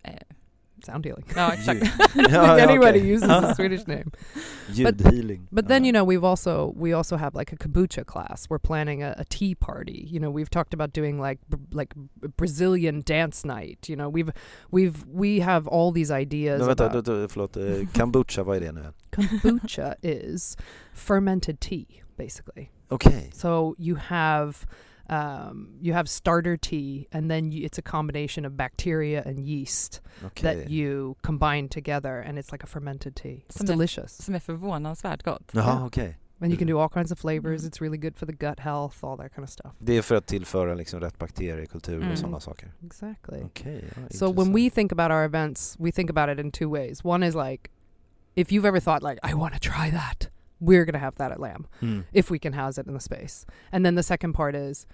Eh, 0.04 0.14
Sound 0.86 1.06
healing. 1.06 1.26
Ja, 1.36 1.54
exakt. 1.54 1.82
Ljud. 1.82 1.86
I 1.86 2.08
think 2.14 2.30
Ja, 2.32 2.58
ja, 2.60 2.64
anybody 2.70 3.00
okej. 3.00 3.12
uses 3.14 3.30
a 3.30 3.56
Swedish 3.56 3.88
name. 3.88 4.06
Ljudhealing. 4.70 5.48
But 5.52 5.68
then 5.68 5.86
you 5.86 5.92
know 5.94 6.04
we've 6.10 6.28
also 6.30 6.74
we 6.76 6.94
also 6.98 7.16
have 7.16 7.40
like 7.40 7.54
a 7.54 7.56
kombucha 7.58 8.04
class. 8.06 8.50
We're 8.50 8.60
planning 8.68 9.04
a, 9.04 9.16
a 9.18 9.24
tea 9.30 9.56
party. 9.56 10.08
You 10.12 10.20
know 10.20 10.30
we've 10.36 10.50
talked 10.50 10.74
about 10.74 10.94
doing 10.94 11.22
like 11.22 11.42
b- 11.48 11.58
like 11.72 11.94
Brazilian 12.38 13.02
dance 13.06 13.48
night. 13.48 13.90
You 13.90 13.96
know 13.96 14.10
we've 14.10 14.32
we've 14.72 15.06
we 15.14 15.40
have 15.44 15.68
all 15.70 15.94
these 15.94 16.12
ideas. 16.22 16.60
Men 16.60 16.68
vänta, 16.68 16.86
about- 16.90 17.06
du, 17.06 17.22
du, 17.22 17.28
förlåt. 17.28 17.58
eh, 17.58 17.88
Kombucha, 17.94 18.44
vad 18.44 18.58
är 18.58 18.62
det 18.62 18.72
nu? 18.72 18.94
kombucha 19.16 19.96
is 20.02 20.58
fermented 20.94 21.60
tea 21.60 21.86
basically 22.18 22.70
Okay. 22.90 23.30
so 23.34 23.76
you 23.80 23.96
have 23.96 24.54
um, 25.10 25.68
you 25.82 25.94
have 25.94 26.08
starter 26.10 26.58
tea 26.58 27.08
and 27.12 27.30
then 27.30 27.52
you, 27.52 27.66
it's 27.66 27.78
a 27.78 27.82
combination 27.82 28.46
of 28.46 28.54
bacteria 28.58 29.22
and 29.26 29.40
yeast 29.40 30.02
okej. 30.24 30.42
that 30.44 30.70
you 30.70 31.16
combine 31.22 31.68
together 31.68 32.22
and 32.22 32.38
it's 32.40 32.52
like 32.52 32.64
a 32.64 32.68
fermented 32.68 33.16
tea 33.16 33.44
it's 33.50 33.58
Som 33.58 33.66
det- 33.66 33.74
delicious 33.74 34.18
Som 34.26 34.36
är 34.36 34.40
förvånansvärt 34.40 35.24
gott. 35.24 35.52
Jaha, 35.54 35.64
yeah. 35.74 35.86
okej. 35.86 36.18
and 36.42 36.52
you 36.52 36.58
can 36.58 36.68
do 36.68 36.80
all 36.80 36.90
kinds 36.90 37.12
of 37.12 37.20
flavors 37.20 37.62
Mm. 37.62 37.70
it's 37.70 37.82
really 37.82 37.98
good 37.98 38.16
for 38.16 38.26
the 38.26 38.34
gut 38.34 38.60
health 38.60 39.04
all 39.04 39.18
that 39.18 39.34
kind 39.36 39.44
of 39.44 39.50
stuff 39.50 39.72
Det 39.80 39.98
är 39.98 40.02
för 40.02 40.16
att 40.16 40.26
tillföra 40.28 40.76
liksom 40.76 41.00
rätt 41.00 41.18
bakteriekultur 41.18 41.96
Mm. 41.98 42.12
och 42.12 42.18
sådana 42.18 42.40
saker. 42.40 42.72
exactly 42.86 43.42
Okej, 43.44 43.84
ja, 43.96 44.02
so 44.10 44.32
when 44.32 44.54
we 44.54 44.70
think 44.70 44.92
about 44.92 45.12
our 45.12 45.24
events 45.24 45.76
we 45.80 45.92
think 45.92 46.10
about 46.10 46.30
it 46.40 46.46
in 46.46 46.52
two 46.52 46.70
ways 46.70 47.04
one 47.06 47.28
is 47.28 47.36
like 47.36 47.70
if 48.36 48.52
you've 48.52 48.68
ever 48.68 48.80
thought 48.80 49.04
like 49.04 49.20
i 49.24 49.34
want 49.34 49.54
to 49.54 49.60
try 49.60 49.92
that 49.92 50.30
we're 50.64 50.86
going 50.86 50.94
to 50.94 51.00
have 51.08 51.16
that 51.16 51.32
at 51.32 51.40
lamb 51.40 51.68
Mm. 51.82 52.06
if 52.14 52.30
we 52.32 52.40
can 52.40 52.54
house 52.54 52.78
it 52.78 52.88
in 52.88 52.94
the 52.94 53.00
space. 53.00 53.46
And 53.72 53.86
then 53.86 53.96
the 53.96 54.04
second 54.04 54.34
part 54.34 54.56
is 54.56 54.86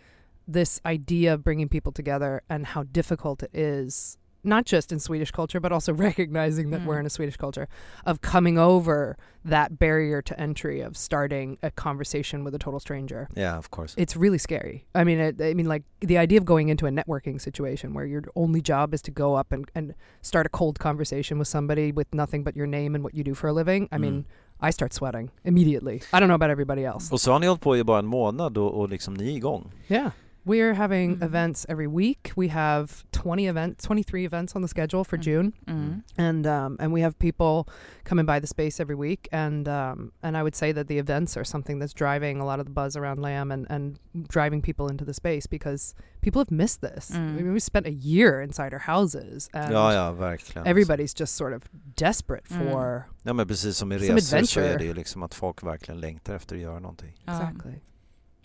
this 0.47 0.81
idea 0.85 1.33
of 1.35 1.43
bringing 1.43 1.69
people 1.69 1.91
together 1.91 2.41
and 2.49 2.65
how 2.65 2.83
difficult 2.83 3.43
it 3.43 3.51
is, 3.53 4.17
not 4.43 4.65
just 4.65 4.91
in 4.91 4.99
Swedish 4.99 5.31
culture, 5.31 5.59
but 5.59 5.71
also 5.71 5.93
recognizing 6.07 6.69
that 6.71 6.81
Mm. 6.81 6.85
we're 6.85 6.99
in 6.99 7.05
a 7.05 7.09
Swedish 7.09 7.37
culture, 7.37 7.67
of 8.05 8.21
coming 8.21 8.57
over 8.57 9.17
that 9.45 9.77
barrier 9.79 10.21
to 10.21 10.39
entry 10.39 10.81
of 10.81 10.95
starting 10.97 11.57
a 11.63 11.71
conversation 11.71 12.43
with 12.43 12.53
a 12.55 12.59
total 12.59 12.79
stranger. 12.79 13.27
Yeah, 13.35 13.57
of 13.57 13.69
course. 13.71 13.93
It's 13.97 14.15
really 14.15 14.37
scary. 14.37 14.85
I 14.95 15.03
mean, 15.03 15.19
it, 15.19 15.41
I 15.41 15.53
mean, 15.53 15.67
like 15.67 15.83
the 16.01 16.17
idea 16.17 16.37
of 16.39 16.45
going 16.45 16.69
into 16.69 16.85
a 16.87 16.89
networking 16.91 17.39
situation 17.41 17.93
where 17.93 18.05
your 18.05 18.23
only 18.35 18.61
job 18.61 18.93
is 18.93 19.01
to 19.03 19.11
go 19.11 19.35
up 19.35 19.51
and, 19.51 19.69
and 19.75 19.93
start 20.21 20.45
a 20.45 20.49
cold 20.49 20.79
conversation 20.79 21.39
with 21.39 21.47
somebody 21.47 21.91
with 21.91 22.13
nothing 22.13 22.43
but 22.43 22.55
your 22.55 22.67
name 22.67 22.95
and 22.95 23.03
what 23.03 23.13
you 23.15 23.23
do 23.23 23.33
for 23.33 23.47
a 23.49 23.53
living. 23.53 23.87
I 23.91 23.97
mean, 23.97 24.25
I 24.61 24.71
start 24.71 24.93
sweating 24.93 25.31
immediately. 25.45 26.01
I 26.13 26.19
don't 26.19 26.27
know 26.27 26.35
about 26.35 26.49
everybody 26.49 26.83
else. 26.85 27.13
Och 27.13 27.21
så 27.21 27.31
har 27.31 27.39
ni 27.39 27.47
hållit 27.47 27.61
på 27.61 27.77
i 27.77 27.83
bara 27.83 27.99
en 27.99 28.05
månad 28.05 28.57
och, 28.57 28.79
och 28.79 28.89
liksom 28.89 29.13
ni 29.13 29.31
är 29.33 29.35
igång. 29.37 29.71
Yeah. 29.87 30.11
We're 30.49 30.73
having 30.73 31.17
Mm. 31.17 31.23
events 31.29 31.65
every 31.69 31.87
week. 31.87 32.31
We 32.35 32.47
have 32.49 32.85
20 33.11 33.47
events, 33.47 33.85
23 33.85 34.25
events 34.25 34.55
on 34.55 34.61
the 34.61 34.67
schedule 34.67 35.03
for 35.03 35.17
Mm. 35.17 35.21
June. 35.27 35.53
Mm. 35.67 36.03
And 36.17 36.47
um, 36.47 36.77
and 36.79 36.93
we 36.93 37.01
have 37.01 37.13
people 37.19 37.67
coming 38.09 38.25
by 38.25 38.39
the 38.39 38.47
space 38.47 38.79
every 38.83 38.95
week 38.95 39.27
and 39.31 39.67
um, 39.67 40.11
and 40.23 40.35
I 40.37 40.41
would 40.41 40.55
say 40.55 40.73
that 40.73 40.87
the 40.87 40.97
events 40.97 41.37
are 41.37 41.45
something 41.45 41.79
that's 41.81 41.93
driving 41.93 42.41
a 42.41 42.45
lot 42.45 42.59
of 42.59 42.65
the 42.65 42.71
buzz 42.71 42.95
around 42.97 43.19
Lamb 43.21 43.51
and, 43.51 43.67
and 43.69 43.99
driving 44.35 44.61
people 44.61 44.85
into 44.91 45.05
the 45.05 45.13
space 45.13 45.45
because 45.49 45.93
people 46.21 46.39
have 46.41 46.51
missed 46.51 46.81
this. 46.81 47.11
Mm. 47.11 47.17
I 47.39 47.41
mean, 47.41 47.53
we 47.53 47.59
spent 47.59 47.85
a 47.87 47.91
year 48.11 48.41
inside 48.41 48.73
our 48.73 48.79
houses 48.93 49.49
and 49.53 49.71
Ja, 49.71 49.93
ja, 49.93 50.11
verkligen. 50.11 50.65
everybody's 50.65 51.13
just 51.19 51.35
sort 51.35 51.53
of 51.53 51.61
desperate 51.95 52.45
Mm. 52.49 52.57
for 52.71 53.05
Ja, 53.23 53.33
men 53.33 53.47
precis 53.47 53.77
som 53.77 53.91
i 53.91 53.99
Som 53.99 54.15
resor 54.15 54.19
så 54.19 54.35
adventure. 54.35 54.73
är 54.73 54.77
det 54.77 54.85
ju 54.85 54.93
liksom 54.93 55.23
att 55.23 55.33
folk 55.33 55.63
verkligen 55.63 55.99
längtar 56.01 56.35
efter 56.35 56.55
att 56.55 56.61
göra 56.61 56.79
någonting. 56.79 57.13
Ja. 57.25 57.33
exactly. 57.33 57.73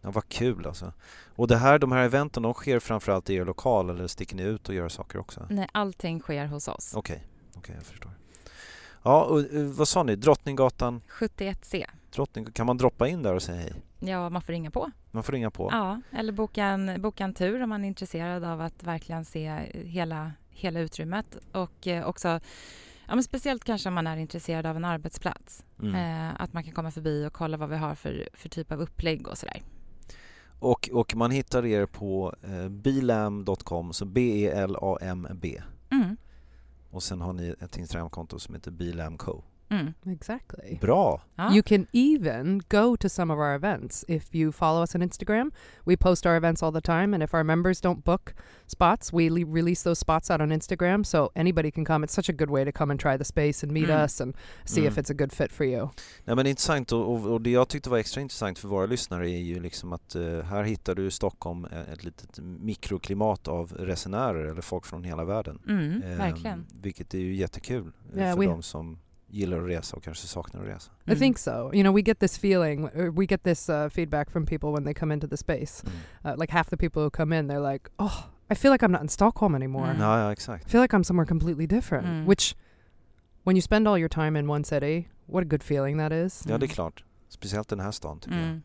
Ja, 0.04 0.10
vad 0.10 0.28
kul 0.28 0.66
alltså. 0.66 0.92
Och 1.36 1.48
det 1.48 1.56
här, 1.56 1.78
de 1.78 1.92
här 1.92 2.04
eventen, 2.04 2.42
de 2.42 2.54
sker 2.54 2.78
framförallt 2.78 3.30
i 3.30 3.34
er 3.34 3.44
lokal 3.44 3.90
eller 3.90 4.06
sticker 4.06 4.36
ni 4.36 4.42
ut 4.42 4.68
och 4.68 4.74
gör 4.74 4.88
saker 4.88 5.18
också? 5.18 5.46
Nej, 5.50 5.68
allting 5.72 6.20
sker 6.20 6.46
hos 6.46 6.68
oss. 6.68 6.92
Okej, 6.96 7.24
okej 7.56 7.74
jag 7.74 7.84
förstår. 7.84 8.10
Ja, 9.02 9.24
och 9.24 9.40
eh, 9.40 9.62
vad 9.62 9.88
sa 9.88 10.02
ni? 10.02 10.16
Drottninggatan, 10.16 11.02
71C. 11.08 11.84
Drottning, 12.10 12.44
kan 12.44 12.66
man 12.66 12.76
droppa 12.76 13.08
in 13.08 13.22
där 13.22 13.34
och 13.34 13.42
säga 13.42 13.60
hej? 13.60 13.72
Ja, 13.98 14.30
man 14.30 14.42
får 14.42 14.52
ringa 14.52 14.70
på. 14.70 14.90
Man 15.10 15.22
får 15.22 15.32
ringa 15.32 15.50
på? 15.50 15.68
Ja, 15.72 16.00
eller 16.12 16.32
boka 16.32 16.64
en, 16.64 17.02
boka 17.02 17.24
en 17.24 17.34
tur 17.34 17.62
om 17.62 17.68
man 17.68 17.84
är 17.84 17.88
intresserad 17.88 18.44
av 18.44 18.60
att 18.60 18.82
verkligen 18.82 19.24
se 19.24 19.48
hela, 19.72 20.32
hela 20.50 20.80
utrymmet. 20.80 21.36
Och 21.52 21.86
eh, 21.86 22.06
också, 22.06 22.28
ja, 23.06 23.14
men 23.14 23.22
speciellt 23.22 23.64
kanske 23.64 23.88
om 23.88 23.94
man 23.94 24.06
är 24.06 24.16
intresserad 24.16 24.66
av 24.66 24.76
en 24.76 24.84
arbetsplats. 24.84 25.64
Mm. 25.82 25.94
Eh, 25.94 26.42
att 26.42 26.52
man 26.52 26.64
kan 26.64 26.72
komma 26.72 26.90
förbi 26.90 27.26
och 27.26 27.32
kolla 27.32 27.56
vad 27.56 27.68
vi 27.68 27.76
har 27.76 27.94
för, 27.94 28.28
för 28.32 28.48
typ 28.48 28.72
av 28.72 28.80
upplägg 28.80 29.28
och 29.28 29.38
sådär. 29.38 29.62
Och, 30.64 30.90
och 30.92 31.16
man 31.16 31.30
hittar 31.30 31.66
er 31.66 31.86
på 31.86 32.34
eh, 32.42 32.68
bilam.com, 32.68 33.92
så 33.92 34.04
B-E-L-A-M-B. 34.04 35.62
Mm. 35.90 36.16
Och 36.90 37.02
sen 37.02 37.20
har 37.20 37.32
ni 37.32 37.54
ett 37.60 37.76
Instagramkonto 37.76 38.38
som 38.38 38.54
heter 38.54 38.70
bilamco. 38.70 39.42
Mm. 39.68 39.94
Exactly. 40.06 40.78
Bra! 40.80 41.20
Ja. 41.36 41.50
You 41.52 41.62
can 41.66 41.86
even 41.92 42.62
go 42.68 42.96
to 42.96 43.08
some 43.08 43.32
of 43.32 43.38
our 43.38 43.54
events 43.54 44.04
if 44.08 44.34
you 44.34 44.52
follow 44.52 44.82
us 44.82 44.94
on 44.94 45.02
Instagram. 45.02 45.50
We 45.86 45.96
post 45.96 46.26
our 46.26 46.36
events 46.36 46.62
all 46.62 46.72
the 46.72 46.80
time, 46.80 47.14
and 47.14 47.22
if 47.22 47.34
our 47.34 47.44
members 47.44 47.80
don't 47.80 48.04
book 48.04 48.34
spots, 48.66 49.12
we 49.12 49.30
le- 49.30 49.52
release 49.54 49.82
those 49.84 50.00
spots 50.00 50.30
out 50.30 50.40
on 50.40 50.52
Instagram 50.52 51.04
so 51.04 51.30
anybody 51.34 51.70
can 51.70 51.84
come. 51.84 52.04
It's 52.06 52.14
such 52.14 52.28
a 52.28 52.32
good 52.32 52.50
way 52.50 52.64
to 52.64 52.72
come 52.72 52.90
and 52.92 53.00
try 53.00 53.18
the 53.18 53.24
space 53.24 53.66
and 53.66 53.72
meet 53.72 53.88
Mm. 53.88 54.04
us 54.04 54.20
and 54.20 54.36
see 54.64 54.86
if 54.86 54.92
Mm. 54.96 55.02
it's 55.02 55.10
a 55.10 55.14
good 55.14 55.32
fit 55.32 55.52
for 55.52 55.66
you. 55.66 55.88
Nej, 56.24 56.36
men 56.36 56.46
intressant 56.46 56.92
och, 56.92 57.12
och, 57.12 57.26
och 57.32 57.40
det 57.40 57.50
jag 57.50 57.68
tyckte 57.68 57.90
var 57.90 57.98
extra 57.98 58.20
intressant 58.20 58.58
för 58.58 58.68
våra 58.68 58.86
lyssnare 58.86 59.30
är 59.30 59.38
ju 59.42 59.60
liksom 59.60 59.92
att 59.92 60.14
eh, 60.14 60.22
här 60.42 60.62
hittar 60.62 60.94
du 60.94 61.06
i 61.06 61.10
Stockholm 61.10 61.64
eh, 61.64 61.92
ett 61.92 62.04
litet 62.04 62.38
mikroklimat 62.40 63.48
av 63.48 63.72
resenärer 63.72 64.44
eller 64.44 64.62
folk 64.62 64.86
från 64.86 65.04
hela 65.04 65.24
världen. 65.24 65.58
Mm, 65.68 66.02
Eh, 66.02 66.18
verkligen. 66.18 66.66
Vilket 66.82 67.14
är 67.14 67.18
ju 67.18 67.34
jättekul 67.34 67.92
eh, 68.16 68.26
Ja, 68.26 68.34
för 68.34 68.42
we- 68.42 68.46
de 68.46 68.62
som 68.62 68.98
gillar 69.34 69.58
att 69.62 69.68
resa 69.68 69.96
och 69.96 70.02
kanske 70.02 70.26
saknar 70.26 70.60
att 70.62 70.66
resa. 70.68 70.92
I 71.06 71.16
think 71.16 71.38
so. 71.38 71.50
You 71.74 71.82
know, 71.82 71.94
we 71.94 72.00
get 72.00 72.18
this 72.20 72.38
feeling, 72.38 72.88
we 73.18 73.24
get 73.26 73.42
this 73.42 73.68
uh, 73.68 73.88
feedback 73.88 74.30
from 74.30 74.46
people 74.46 74.68
when 74.68 74.84
they 74.84 74.94
come 74.94 75.14
into 75.14 75.28
the 75.28 75.36
space. 75.36 75.84
Mm. 75.86 76.32
Uh, 76.32 76.40
like 76.40 76.52
half 76.52 76.70
the 76.70 76.76
people 76.76 77.02
who 77.02 77.10
come 77.10 77.38
in, 77.38 77.50
they're 77.50 77.72
like, 77.72 77.90
"Oh, 77.98 78.24
I 78.50 78.54
feel 78.54 78.72
like 78.72 78.86
I'm 78.86 78.92
not 78.92 79.02
in 79.02 79.08
Stockholm 79.08 79.54
anymore. 79.54 79.90
Mm. 79.90 80.00
Ja, 80.00 80.18
ja, 80.20 80.32
exakt. 80.32 80.66
I 80.66 80.68
feel 80.70 80.82
like 80.82 80.96
I'm 80.96 81.02
somewhere 81.04 81.28
completely 81.28 81.66
different." 81.66 82.06
Mm. 82.06 82.24
Which, 82.28 82.56
when 83.42 83.56
you 83.56 83.62
spend 83.62 83.88
all 83.88 83.98
your 83.98 84.08
time 84.08 84.38
in 84.38 84.50
one 84.50 84.64
city, 84.64 85.08
what 85.26 85.42
a 85.42 85.46
good 85.50 85.62
feeling 85.62 85.98
that 85.98 86.12
is. 86.12 86.42
Ja, 86.46 86.58
det 86.58 86.64
är 86.64 86.68
Mm. 86.68 86.68
klart. 86.74 87.04
Speciellt 87.28 87.68
den 87.68 87.80
här 87.80 87.90
stan 87.90 88.20
tycker 88.20 88.36
jag. 88.36 88.44
Mm. 88.46 88.62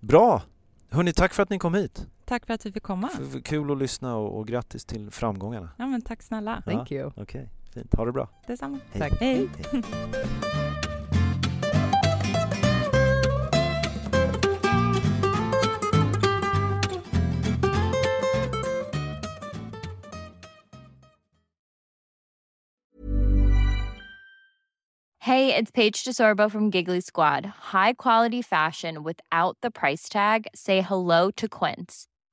Bra! 0.00 0.42
Hörni, 0.90 1.12
tack 1.12 1.34
för 1.34 1.42
att 1.42 1.50
ni 1.50 1.58
kom 1.58 1.74
hit. 1.74 2.06
Tack 2.24 2.46
för 2.46 2.54
att 2.54 2.66
vi 2.66 2.72
fick 2.72 2.82
komma. 2.82 3.10
F- 3.14 3.42
Kul 3.44 3.70
att 3.72 3.78
lyssna 3.78 4.16
och, 4.16 4.38
och 4.38 4.46
grattis 4.46 4.84
till 4.84 5.10
framgångarna. 5.10 5.68
Ja, 5.78 5.86
men 5.86 6.02
tack 6.02 6.22
snälla. 6.22 6.62
Thank 6.66 6.92
you. 6.92 7.12
Okej, 7.16 7.48
fint. 7.74 7.94
Ha 7.96 8.04
det 8.04 8.12
bra. 8.12 8.26
Detsamma. 8.48 8.78
Hej. 8.92 9.00
Tack. 9.00 9.12
Hej. 9.20 9.48
Hey, 25.30 25.54
it's 25.54 25.70
Paige 25.70 26.02
DeSorbo 26.02 26.50
from 26.50 26.70
Giggly 26.70 27.00
Squad. 27.00 27.46
High 27.72 27.92
quality 27.92 28.42
fashion 28.42 29.04
without 29.04 29.56
the 29.60 29.70
price 29.70 30.08
tag. 30.08 30.48
Say 30.54 30.80
hello 30.80 31.30
to 31.36 31.46
Quince. 31.46 32.09